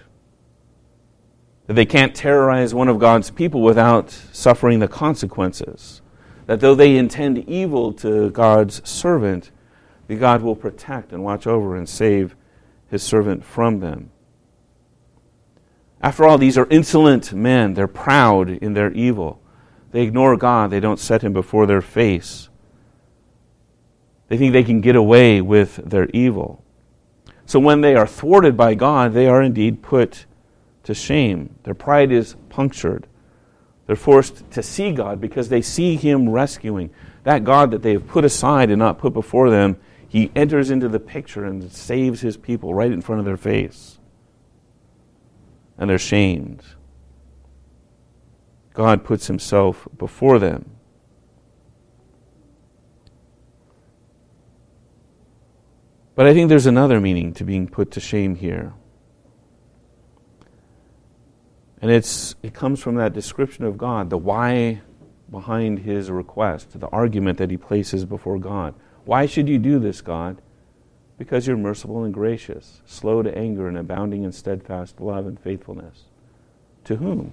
that 1.67 1.75
they 1.75 1.85
can't 1.85 2.15
terrorize 2.15 2.75
one 2.75 2.89
of 2.89 2.99
God's 2.99 3.31
people 3.31 3.61
without 3.61 4.11
suffering 4.11 4.79
the 4.79 4.89
consequences, 4.89 6.01
that 6.47 6.61
though 6.61 6.75
they 6.75 6.97
intend 6.97 7.47
evil 7.47 7.93
to 7.93 8.31
God's 8.31 8.81
servant, 8.89 9.51
the 10.07 10.17
God 10.17 10.41
will 10.41 10.57
protect 10.57 11.13
and 11.13 11.23
watch 11.23 11.47
over 11.47 11.77
and 11.77 11.87
save 11.87 12.35
his 12.93 13.03
servant 13.03 13.43
from 13.43 13.81
them. 13.81 14.11
After 16.03 16.27
all, 16.27 16.37
these 16.37 16.59
are 16.59 16.67
insolent 16.69 17.33
men. 17.33 17.73
They're 17.73 17.89
proud 17.89 18.51
in 18.51 18.75
their 18.75 18.93
evil. 18.93 19.41
They 19.93 20.03
ignore 20.03 20.37
God, 20.37 20.71
they 20.71 20.79
don't 20.79 21.01
set 21.01 21.23
him 21.23 21.33
before 21.33 21.67
their 21.67 21.81
face. 21.81 22.51
They 24.29 24.37
think 24.37 24.53
they 24.53 24.63
can 24.63 24.83
get 24.83 24.95
away 24.95 25.41
with 25.41 25.77
their 25.77 26.09
evil. 26.13 26.63
So 27.47 27.59
when 27.59 27.81
they 27.81 27.95
are 27.95 28.07
thwarted 28.07 28.59
by 28.59 28.75
God, 28.75 29.15
they 29.15 29.27
are 29.27 29.43
indeed 29.43 29.83
put 29.83 30.27
to 30.85 30.95
shame. 30.95 31.55
Their 31.63 31.75
pride 31.75 32.13
is 32.13 32.37
punctured. 32.51 33.07
They're 33.87 33.97
forced 33.97 34.51
to 34.51 34.63
see 34.63 34.93
God 34.93 35.19
because 35.19 35.49
they 35.49 35.63
see 35.63 35.97
Him 35.97 36.29
rescuing. 36.29 36.91
That 37.25 37.45
God 37.45 37.71
that 37.71 37.83
they 37.83 37.93
have 37.93 38.07
put 38.07 38.25
aside 38.25 38.69
and 38.71 38.79
not 38.79 38.99
put 38.99 39.15
before 39.15 39.51
them 39.51 39.79
he 40.13 40.31
enters 40.37 40.71
into 40.71 40.91
the 40.91 41.01
picture 41.01 41.47
and 41.47 41.73
saves 41.73 42.21
his 42.21 42.37
people 42.37 42.75
right 42.75 42.93
in 42.93 43.01
front 43.01 43.21
of 43.21 43.25
their 43.25 43.39
face. 43.39 43.99
And 45.79 45.89
they're 45.89 45.99
shamed. 45.99 46.63
God 48.75 49.05
puts 49.05 49.27
himself 49.27 49.89
before 49.97 50.39
them. 50.39 50.77
But 56.15 56.27
I 56.27 56.35
think 56.35 56.51
there's 56.51 56.67
another 56.67 57.01
meaning 57.01 57.33
to 57.33 57.45
being 57.45 57.67
put 57.67 57.93
to 57.93 58.01
shame 58.01 58.35
here. 58.35 58.75
And 61.81 61.91
it's, 61.91 62.35
it 62.43 62.53
comes 62.53 62.81
from 62.81 62.97
that 62.97 63.15
description 63.15 63.65
of 63.65 63.79
God, 63.79 64.11
the 64.11 64.19
why 64.19 64.83
behind 65.31 65.79
his 65.79 66.11
request, 66.11 66.79
the 66.79 66.89
argument 66.89 67.39
that 67.39 67.51
he 67.51 67.57
places 67.57 68.05
before 68.05 68.39
God. 68.39 68.75
Why 69.05 69.27
should 69.27 69.49
you 69.49 69.59
do 69.59 69.79
this, 69.79 70.01
God? 70.01 70.41
Because 71.19 71.47
you're 71.47 71.57
merciful 71.57 72.05
and 72.05 72.15
gracious, 72.15 72.83
slow 72.85 73.23
to 73.23 73.37
anger, 73.37 73.69
and 73.69 73.77
abounding 73.77 74.25
in 74.25 74.33
steadfast 74.33 75.01
love 75.01 75.27
and 75.27 75.39
faithfulness. 75.39 76.05
To 76.85 76.97
whom? 76.97 77.33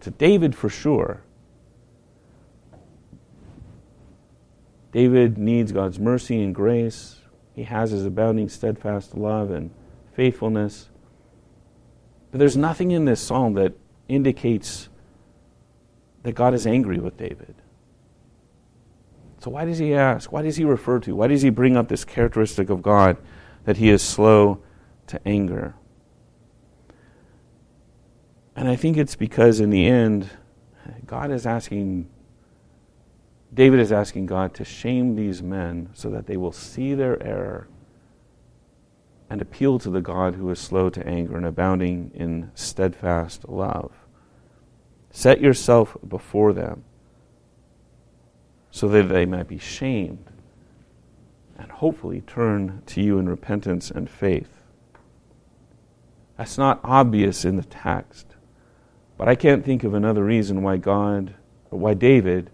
To 0.00 0.10
David, 0.10 0.54
for 0.54 0.68
sure. 0.68 1.22
David 4.92 5.38
needs 5.38 5.72
God's 5.72 5.98
mercy 5.98 6.40
and 6.42 6.54
grace. 6.54 7.20
He 7.54 7.64
has 7.64 7.90
his 7.90 8.04
abounding, 8.04 8.48
steadfast 8.48 9.16
love 9.16 9.50
and 9.50 9.70
faithfulness. 10.12 10.88
But 12.30 12.38
there's 12.38 12.56
nothing 12.56 12.90
in 12.90 13.04
this 13.04 13.20
psalm 13.20 13.54
that 13.54 13.74
indicates 14.08 14.88
that 16.22 16.32
God 16.32 16.54
is 16.54 16.66
angry 16.66 16.98
with 16.98 17.16
David. 17.16 17.54
So, 19.44 19.50
why 19.50 19.66
does 19.66 19.76
he 19.76 19.92
ask? 19.92 20.32
Why 20.32 20.40
does 20.40 20.56
he 20.56 20.64
refer 20.64 21.00
to? 21.00 21.14
Why 21.14 21.26
does 21.26 21.42
he 21.42 21.50
bring 21.50 21.76
up 21.76 21.88
this 21.88 22.02
characteristic 22.02 22.70
of 22.70 22.80
God 22.80 23.18
that 23.64 23.76
he 23.76 23.90
is 23.90 24.00
slow 24.00 24.62
to 25.08 25.20
anger? 25.28 25.74
And 28.56 28.68
I 28.68 28.74
think 28.74 28.96
it's 28.96 29.16
because 29.16 29.60
in 29.60 29.68
the 29.68 29.86
end, 29.86 30.30
God 31.04 31.30
is 31.30 31.44
asking, 31.44 32.08
David 33.52 33.80
is 33.80 33.92
asking 33.92 34.24
God 34.24 34.54
to 34.54 34.64
shame 34.64 35.14
these 35.14 35.42
men 35.42 35.90
so 35.92 36.08
that 36.08 36.26
they 36.26 36.38
will 36.38 36.50
see 36.50 36.94
their 36.94 37.22
error 37.22 37.68
and 39.28 39.42
appeal 39.42 39.78
to 39.80 39.90
the 39.90 40.00
God 40.00 40.36
who 40.36 40.48
is 40.48 40.58
slow 40.58 40.88
to 40.88 41.06
anger 41.06 41.36
and 41.36 41.44
abounding 41.44 42.12
in 42.14 42.50
steadfast 42.54 43.46
love. 43.46 43.92
Set 45.10 45.42
yourself 45.42 45.98
before 46.08 46.54
them 46.54 46.84
so 48.74 48.88
that 48.88 49.08
they 49.08 49.24
might 49.24 49.46
be 49.46 49.56
shamed 49.56 50.32
and 51.56 51.70
hopefully 51.70 52.20
turn 52.22 52.82
to 52.86 53.00
you 53.00 53.20
in 53.20 53.28
repentance 53.28 53.88
and 53.88 54.10
faith. 54.10 54.64
That's 56.36 56.58
not 56.58 56.80
obvious 56.82 57.44
in 57.44 57.54
the 57.54 57.62
text, 57.62 58.34
but 59.16 59.28
I 59.28 59.36
can't 59.36 59.64
think 59.64 59.84
of 59.84 59.94
another 59.94 60.24
reason 60.24 60.64
why 60.64 60.78
God, 60.78 61.36
or 61.70 61.78
why 61.78 61.94
David, 61.94 62.50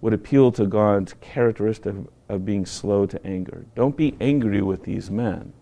would 0.00 0.14
appeal 0.14 0.50
to 0.52 0.64
God's 0.64 1.12
characteristic 1.20 1.94
of 2.30 2.46
being 2.46 2.64
slow 2.64 3.04
to 3.04 3.22
anger. 3.26 3.66
Don't 3.74 3.98
be 3.98 4.16
angry 4.18 4.62
with 4.62 4.84
these 4.84 5.10
men, 5.10 5.52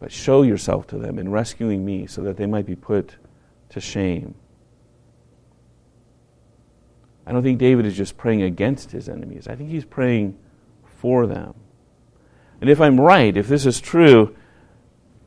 but 0.00 0.12
show 0.12 0.42
yourself 0.42 0.86
to 0.88 0.98
them 0.98 1.18
in 1.18 1.30
rescuing 1.30 1.82
me 1.82 2.06
so 2.06 2.20
that 2.20 2.36
they 2.36 2.44
might 2.44 2.66
be 2.66 2.76
put 2.76 3.16
to 3.70 3.80
shame. 3.80 4.34
I 7.26 7.32
don't 7.32 7.42
think 7.42 7.58
David 7.58 7.86
is 7.86 7.96
just 7.96 8.16
praying 8.16 8.42
against 8.42 8.92
his 8.92 9.08
enemies. 9.08 9.48
I 9.48 9.56
think 9.56 9.70
he's 9.70 9.84
praying 9.84 10.38
for 10.84 11.26
them. 11.26 11.54
And 12.60 12.70
if 12.70 12.80
I'm 12.80 13.00
right, 13.00 13.36
if 13.36 13.48
this 13.48 13.66
is 13.66 13.80
true, 13.80 14.34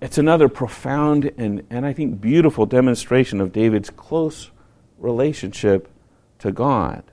it's 0.01 0.17
another 0.17 0.47
profound 0.47 1.31
and, 1.38 1.65
and 1.69 1.85
I 1.85 1.93
think 1.93 2.21
beautiful 2.21 2.65
demonstration 2.65 3.41
of 3.41 3.51
David's 3.51 3.89
close 3.89 4.49
relationship 4.97 5.89
to 6.39 6.51
God. 6.51 7.03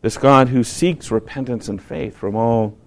This 0.00 0.16
God 0.16 0.48
who 0.48 0.64
seeks 0.64 1.10
repentance 1.10 1.68
and 1.68 1.82
faith 1.82 2.16
from 2.16 2.34
all 2.34 2.78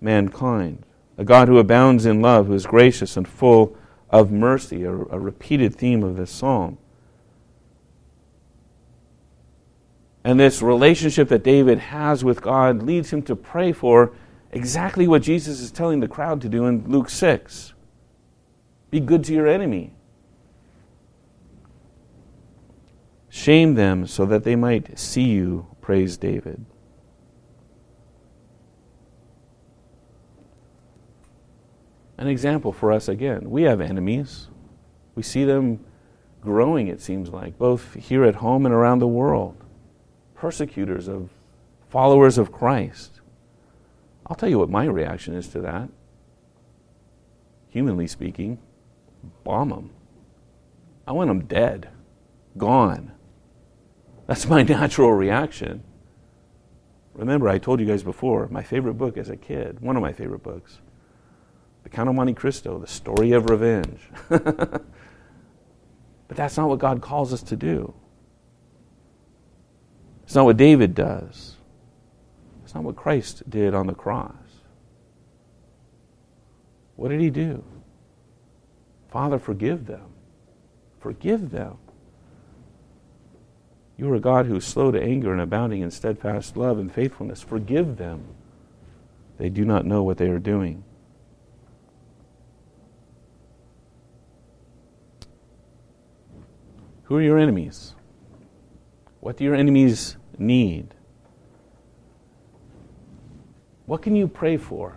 mankind. 0.00 0.84
A 1.18 1.24
God 1.24 1.48
who 1.48 1.58
abounds 1.58 2.06
in 2.06 2.22
love, 2.22 2.46
who 2.46 2.54
is 2.54 2.64
gracious 2.64 3.16
and 3.16 3.28
full 3.28 3.76
of 4.08 4.30
mercy, 4.30 4.84
a, 4.84 4.90
a 4.90 5.18
repeated 5.18 5.74
theme 5.74 6.02
of 6.02 6.16
this 6.16 6.30
psalm. 6.30 6.78
And 10.22 10.38
this 10.38 10.60
relationship 10.60 11.28
that 11.28 11.42
David 11.42 11.78
has 11.78 12.22
with 12.22 12.42
God 12.42 12.82
leads 12.82 13.12
him 13.12 13.22
to 13.22 13.34
pray 13.34 13.72
for 13.72 14.12
exactly 14.52 15.08
what 15.08 15.22
Jesus 15.22 15.60
is 15.60 15.70
telling 15.70 16.00
the 16.00 16.08
crowd 16.08 16.40
to 16.42 16.48
do 16.48 16.66
in 16.66 16.88
Luke 16.90 17.08
6 17.08 17.74
be 18.90 19.00
good 19.00 19.24
to 19.24 19.32
your 19.32 19.46
enemy. 19.46 19.92
Shame 23.28 23.74
them 23.74 24.06
so 24.06 24.26
that 24.26 24.42
they 24.42 24.56
might 24.56 24.98
see 24.98 25.28
you, 25.28 25.68
prays 25.80 26.16
David. 26.16 26.64
An 32.18 32.26
example 32.26 32.72
for 32.72 32.92
us 32.92 33.08
again. 33.08 33.48
We 33.50 33.62
have 33.62 33.80
enemies. 33.80 34.48
We 35.14 35.22
see 35.22 35.44
them 35.44 35.84
growing, 36.42 36.88
it 36.88 37.00
seems 37.00 37.30
like, 37.30 37.56
both 37.56 37.94
here 37.94 38.24
at 38.24 38.36
home 38.36 38.66
and 38.66 38.74
around 38.74 38.98
the 38.98 39.06
world 39.06 39.59
persecutors 40.40 41.06
of 41.06 41.28
followers 41.90 42.38
of 42.38 42.50
Christ. 42.50 43.20
I'll 44.26 44.34
tell 44.34 44.48
you 44.48 44.58
what 44.58 44.70
my 44.70 44.86
reaction 44.86 45.34
is 45.34 45.48
to 45.48 45.60
that. 45.60 45.90
Humanly 47.68 48.06
speaking, 48.06 48.58
bomb 49.44 49.68
them. 49.68 49.90
I 51.06 51.12
want 51.12 51.28
them 51.28 51.44
dead, 51.44 51.90
gone. 52.56 53.12
That's 54.26 54.48
my 54.48 54.62
natural 54.78 55.12
reaction. 55.12 55.82
Remember, 57.12 57.50
I 57.50 57.58
told 57.58 57.78
you 57.78 57.86
guys 57.86 58.02
before, 58.02 58.48
my 58.48 58.62
favorite 58.62 58.94
book 58.94 59.18
as 59.18 59.28
a 59.28 59.36
kid, 59.36 59.80
one 59.80 59.94
of 59.94 60.00
my 60.00 60.14
favorite 60.14 60.42
books, 60.42 60.78
The 61.82 61.90
Count 61.90 62.08
of 62.08 62.14
Monte 62.14 62.32
Cristo, 62.32 62.78
The 62.78 62.86
Story 62.86 63.32
of 63.32 63.50
Revenge. 63.50 64.00
but 64.28 64.84
that's 66.28 66.56
not 66.56 66.70
what 66.70 66.78
God 66.78 67.02
calls 67.02 67.34
us 67.34 67.42
to 67.42 67.56
do. 67.56 67.92
It's 70.30 70.36
not 70.36 70.44
what 70.44 70.58
David 70.58 70.94
does. 70.94 71.56
It's 72.62 72.72
not 72.72 72.84
what 72.84 72.94
Christ 72.94 73.50
did 73.50 73.74
on 73.74 73.88
the 73.88 73.94
cross. 73.94 74.32
What 76.94 77.08
did 77.08 77.20
he 77.20 77.30
do? 77.30 77.64
Father, 79.08 79.40
forgive 79.40 79.86
them. 79.86 80.04
Forgive 81.00 81.50
them. 81.50 81.78
You 83.96 84.08
are 84.12 84.14
a 84.14 84.20
God 84.20 84.46
who 84.46 84.54
is 84.54 84.64
slow 84.64 84.92
to 84.92 85.02
anger 85.02 85.32
and 85.32 85.40
abounding 85.40 85.82
in 85.82 85.90
steadfast 85.90 86.56
love 86.56 86.78
and 86.78 86.94
faithfulness. 86.94 87.42
Forgive 87.42 87.96
them. 87.96 88.22
They 89.36 89.48
do 89.48 89.64
not 89.64 89.84
know 89.84 90.04
what 90.04 90.18
they 90.18 90.28
are 90.28 90.38
doing. 90.38 90.84
Who 97.02 97.16
are 97.16 97.22
your 97.22 97.36
enemies? 97.36 97.96
What 99.18 99.36
do 99.36 99.42
your 99.42 99.56
enemies 99.56 100.16
need. 100.40 100.94
What 103.86 104.02
can 104.02 104.16
you 104.16 104.28
pray 104.28 104.56
for? 104.56 104.96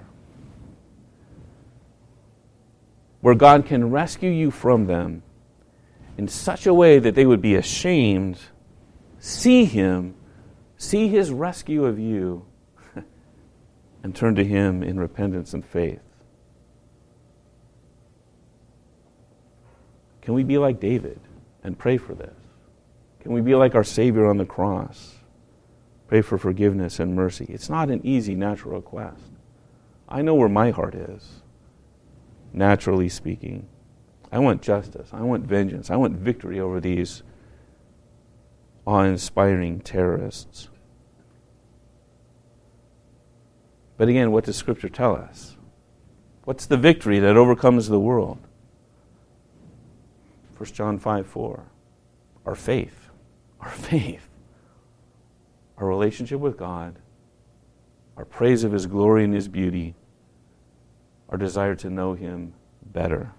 Where 3.22 3.36
God 3.36 3.66
can 3.66 3.90
rescue 3.90 4.30
you 4.30 4.52
from 4.52 4.86
them 4.86 5.24
in 6.18 6.28
such 6.28 6.68
a 6.68 6.74
way 6.74 7.00
that 7.00 7.16
they 7.16 7.26
would 7.26 7.42
be 7.42 7.56
ashamed, 7.56 8.40
see 9.20 9.66
Him, 9.66 10.16
see 10.78 11.08
His 11.08 11.32
rescue 11.32 11.86
of 11.86 11.98
you, 12.00 12.46
and 14.04 14.16
turn 14.16 14.36
to 14.36 14.44
Him 14.44 14.84
in 14.84 15.00
repentance 15.00 15.54
and 15.54 15.66
faith. 15.66 16.02
Can 20.22 20.36
we 20.36 20.44
be 20.44 20.58
like 20.58 20.80
David 20.80 21.20
and 21.64 21.78
pray 21.78 21.98
for 21.98 22.14
this? 22.14 22.36
Can 23.22 23.34
we 23.34 23.42
be 23.42 23.56
like 23.56 23.74
our 23.74 23.84
Savior 23.84 24.28
on 24.28 24.38
the 24.38 24.46
cross? 24.46 25.16
Pray 26.14 26.22
for 26.22 26.38
forgiveness 26.38 27.00
and 27.00 27.16
mercy. 27.16 27.48
It's 27.50 27.72
not 27.72 27.90
an 27.90 28.00
easy 28.06 28.36
natural 28.36 28.76
request. 28.76 29.32
I 30.08 30.22
know 30.22 30.36
where 30.36 30.48
my 30.48 30.70
heart 30.70 30.94
is, 30.94 31.42
naturally 32.54 33.10
speaking. 33.10 33.68
I 34.32 34.38
want 34.38 34.62
justice. 34.62 35.10
I 35.12 35.22
want 35.22 35.48
vengeance. 35.48 35.90
I 35.90 35.96
want 35.96 36.16
victory 36.18 36.60
over 36.60 36.80
these 36.80 37.24
awe 38.86 39.02
inspiring 39.02 39.80
terrorists. 39.80 40.70
But 43.98 44.08
again, 44.08 44.32
what 44.32 44.44
does 44.44 44.56
Scripture 44.56 44.90
tell 44.90 45.16
us? 45.16 45.58
What's 46.44 46.68
the 46.68 46.78
victory 46.78 47.18
that 47.18 47.38
overcomes 47.38 47.88
the 47.88 48.00
world? 48.00 48.38
1 50.58 50.74
John 50.74 51.00
5 51.00 51.26
4. 51.26 51.64
Our 52.46 52.54
faith. 52.54 53.10
Our 53.60 53.70
faith 53.72 54.30
our 55.84 55.90
relationship 55.90 56.40
with 56.40 56.56
God, 56.56 56.96
our 58.16 58.24
praise 58.24 58.64
of 58.64 58.72
His 58.72 58.86
glory 58.86 59.26
and 59.26 59.34
His 59.34 59.50
beauty, 59.50 59.96
our 61.28 61.38
desire 61.38 61.76
to 61.76 61.90
know 61.90 62.14
Him 62.14 62.54
better. 62.82 63.34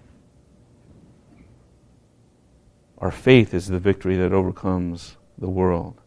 Our 2.99 3.09
faith 3.09 3.51
is 3.51 3.67
the 3.67 3.79
victory 3.79 4.15
that 4.17 4.31
overcomes 4.31 5.17
the 5.39 5.49
world. 5.49 5.99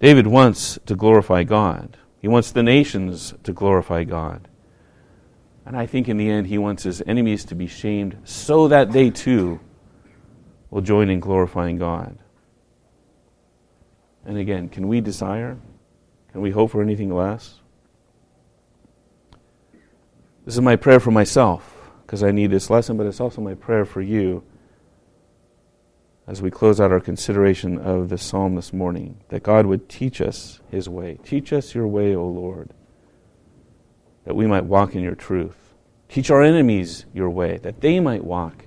David 0.00 0.28
wants 0.28 0.78
to 0.86 0.94
glorify 0.94 1.42
God. 1.42 1.96
He 2.20 2.28
wants 2.28 2.52
the 2.52 2.62
nations 2.62 3.34
to 3.42 3.52
glorify 3.52 4.04
God. 4.04 4.46
And 5.66 5.76
I 5.76 5.86
think 5.86 6.08
in 6.08 6.16
the 6.16 6.30
end, 6.30 6.46
he 6.46 6.58
wants 6.58 6.84
his 6.84 7.02
enemies 7.08 7.44
to 7.46 7.56
be 7.56 7.66
shamed 7.66 8.18
so 8.22 8.68
that 8.68 8.92
they 8.92 9.10
too 9.10 9.58
will 10.72 10.80
join 10.80 11.10
in 11.10 11.20
glorifying 11.20 11.76
God. 11.76 12.18
And 14.24 14.38
again, 14.38 14.70
can 14.70 14.88
we 14.88 15.02
desire? 15.02 15.58
Can 16.32 16.40
we 16.40 16.50
hope 16.50 16.70
for 16.70 16.80
anything 16.80 17.14
less? 17.14 17.60
This 20.46 20.54
is 20.54 20.62
my 20.62 20.76
prayer 20.76 20.98
for 20.98 21.10
myself 21.10 21.90
because 22.06 22.22
I 22.22 22.30
need 22.30 22.50
this 22.50 22.70
lesson, 22.70 22.96
but 22.96 23.06
it's 23.06 23.20
also 23.20 23.42
my 23.42 23.52
prayer 23.52 23.84
for 23.84 24.00
you 24.00 24.42
as 26.26 26.40
we 26.40 26.50
close 26.50 26.80
out 26.80 26.90
our 26.90 27.00
consideration 27.00 27.76
of 27.76 28.08
the 28.08 28.16
psalm 28.16 28.54
this 28.54 28.72
morning 28.72 29.20
that 29.28 29.42
God 29.42 29.66
would 29.66 29.90
teach 29.90 30.22
us 30.22 30.60
his 30.70 30.88
way. 30.88 31.18
Teach 31.22 31.52
us 31.52 31.74
your 31.74 31.86
way, 31.86 32.16
O 32.16 32.24
Lord, 32.24 32.70
that 34.24 34.34
we 34.34 34.46
might 34.46 34.64
walk 34.64 34.94
in 34.94 35.02
your 35.02 35.14
truth. 35.14 35.74
Teach 36.08 36.30
our 36.30 36.42
enemies 36.42 37.04
your 37.12 37.28
way, 37.28 37.58
that 37.58 37.82
they 37.82 38.00
might 38.00 38.24
walk 38.24 38.64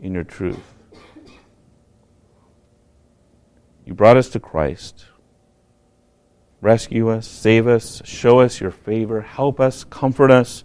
in 0.00 0.14
your 0.14 0.24
truth. 0.24 0.73
You 3.84 3.94
brought 3.94 4.16
us 4.16 4.28
to 4.30 4.40
Christ. 4.40 5.06
Rescue 6.60 7.10
us, 7.10 7.26
save 7.26 7.66
us, 7.66 8.00
show 8.04 8.40
us 8.40 8.60
your 8.60 8.70
favor, 8.70 9.20
help 9.20 9.60
us, 9.60 9.84
comfort 9.84 10.30
us, 10.30 10.64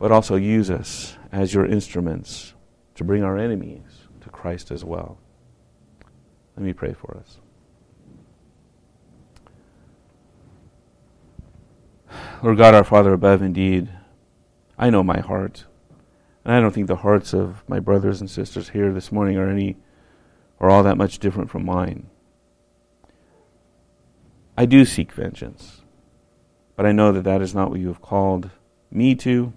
but 0.00 0.10
also 0.10 0.34
use 0.34 0.68
us 0.68 1.16
as 1.30 1.54
your 1.54 1.64
instruments 1.64 2.54
to 2.96 3.04
bring 3.04 3.22
our 3.22 3.38
enemies 3.38 4.08
to 4.20 4.30
Christ 4.30 4.72
as 4.72 4.84
well. 4.84 5.18
Let 6.56 6.64
me 6.64 6.72
pray 6.72 6.92
for 6.92 7.16
us. 7.16 7.38
Lord 12.42 12.58
God, 12.58 12.74
our 12.74 12.84
Father 12.84 13.12
above, 13.12 13.42
indeed, 13.42 13.88
I 14.76 14.90
know 14.90 15.02
my 15.02 15.20
heart. 15.20 15.66
And 16.44 16.52
I 16.52 16.60
don't 16.60 16.72
think 16.72 16.88
the 16.88 16.96
hearts 16.96 17.32
of 17.32 17.62
my 17.68 17.80
brothers 17.80 18.20
and 18.20 18.28
sisters 18.28 18.70
here 18.70 18.92
this 18.92 19.10
morning 19.10 19.36
are 19.36 19.48
any 19.48 19.76
are 20.60 20.70
all 20.70 20.82
that 20.82 20.96
much 20.96 21.18
different 21.18 21.50
from 21.50 21.64
mine. 21.64 22.08
I 24.56 24.66
do 24.66 24.84
seek 24.84 25.12
vengeance, 25.12 25.82
but 26.76 26.86
I 26.86 26.92
know 26.92 27.12
that 27.12 27.24
that 27.24 27.42
is 27.42 27.54
not 27.54 27.70
what 27.70 27.80
you 27.80 27.88
have 27.88 28.02
called 28.02 28.50
me 28.90 29.14
to. 29.16 29.52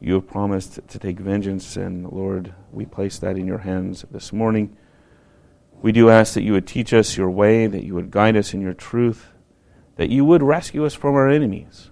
You 0.00 0.14
have 0.14 0.28
promised 0.28 0.80
to 0.86 0.98
take 0.98 1.18
vengeance, 1.18 1.76
and 1.76 2.06
Lord, 2.06 2.52
we 2.70 2.84
place 2.84 3.18
that 3.18 3.38
in 3.38 3.46
your 3.46 3.58
hands 3.58 4.04
this 4.10 4.32
morning. 4.32 4.76
We 5.80 5.92
do 5.92 6.10
ask 6.10 6.34
that 6.34 6.42
you 6.42 6.52
would 6.52 6.66
teach 6.66 6.92
us 6.92 7.16
your 7.16 7.30
way, 7.30 7.66
that 7.66 7.84
you 7.84 7.94
would 7.94 8.10
guide 8.10 8.36
us 8.36 8.52
in 8.52 8.60
your 8.60 8.74
truth, 8.74 9.32
that 9.96 10.10
you 10.10 10.24
would 10.24 10.42
rescue 10.42 10.84
us 10.84 10.94
from 10.94 11.14
our 11.14 11.28
enemies. 11.28 11.90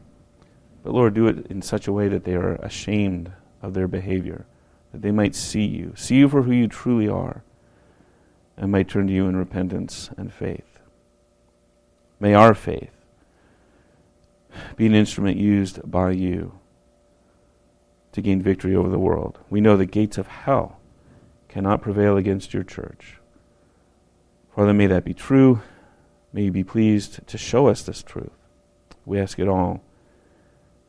But 0.83 0.93
Lord, 0.93 1.15
do 1.15 1.27
it 1.29 1.47
in 1.47 1.63
such 1.63 1.87
a 1.87 1.93
way 1.93 2.09
that 2.09 2.25
they 2.25 2.35
are 2.35 2.57
ashamed 2.57 3.33
of 3.63 3.73
their 3.73 3.89
behavior, 3.89 4.47
that 4.93 5.01
they 5.01 5.13
might 5.13 5.35
see 5.35 5.65
you, 5.65 5.95
see 5.97 6.17
you 6.17 6.29
for 6.29 6.43
who 6.43 6.53
you 6.53 6.69
truly 6.69 7.09
are, 7.09 7.45
and 8.57 8.71
may 8.71 8.85
turn 8.85 9.07
to 9.07 9.13
you 9.13 9.27
in 9.27 9.37
repentance 9.37 10.11
and 10.17 10.33
faith. 10.33 10.79
May 12.21 12.35
our 12.35 12.55
faith 12.55 12.91
be 14.77 14.87
an 14.87 14.95
instrument 14.95 15.39
used 15.39 15.91
by 15.91 16.13
you 16.13 16.59
to 18.13 18.21
gain 18.21 18.43
victory 18.43 18.77
over 18.77 18.89
the 18.89 18.99
world. 18.99 19.39
We 19.51 19.61
know 19.61 19.77
the 19.77 19.87
gates 19.87 20.19
of 20.19 20.27
hell 20.27 20.79
cannot 21.49 21.83
prevail 21.83 22.17
against 22.17 22.55
your 22.55 22.63
church. 22.63 23.19
Father, 24.55 24.75
may 24.75 24.87
that 24.87 25.05
be 25.05 25.15
true. 25.15 25.63
May 26.33 26.45
you 26.45 26.53
be 26.53 26.65
pleased 26.65 27.27
to 27.27 27.39
show 27.39 27.69
us 27.69 27.83
this 27.83 28.03
truth. 28.03 28.31
We 29.05 29.19
ask 29.19 29.39
it 29.39 29.49
all 29.49 29.83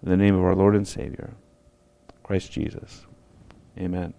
in 0.01 0.09
the 0.09 0.17
name 0.17 0.35
of 0.35 0.43
our 0.43 0.55
Lord 0.55 0.75
and 0.75 0.87
Savior, 0.87 1.33
Christ 2.23 2.51
Jesus. 2.51 3.05
Amen. 3.77 4.13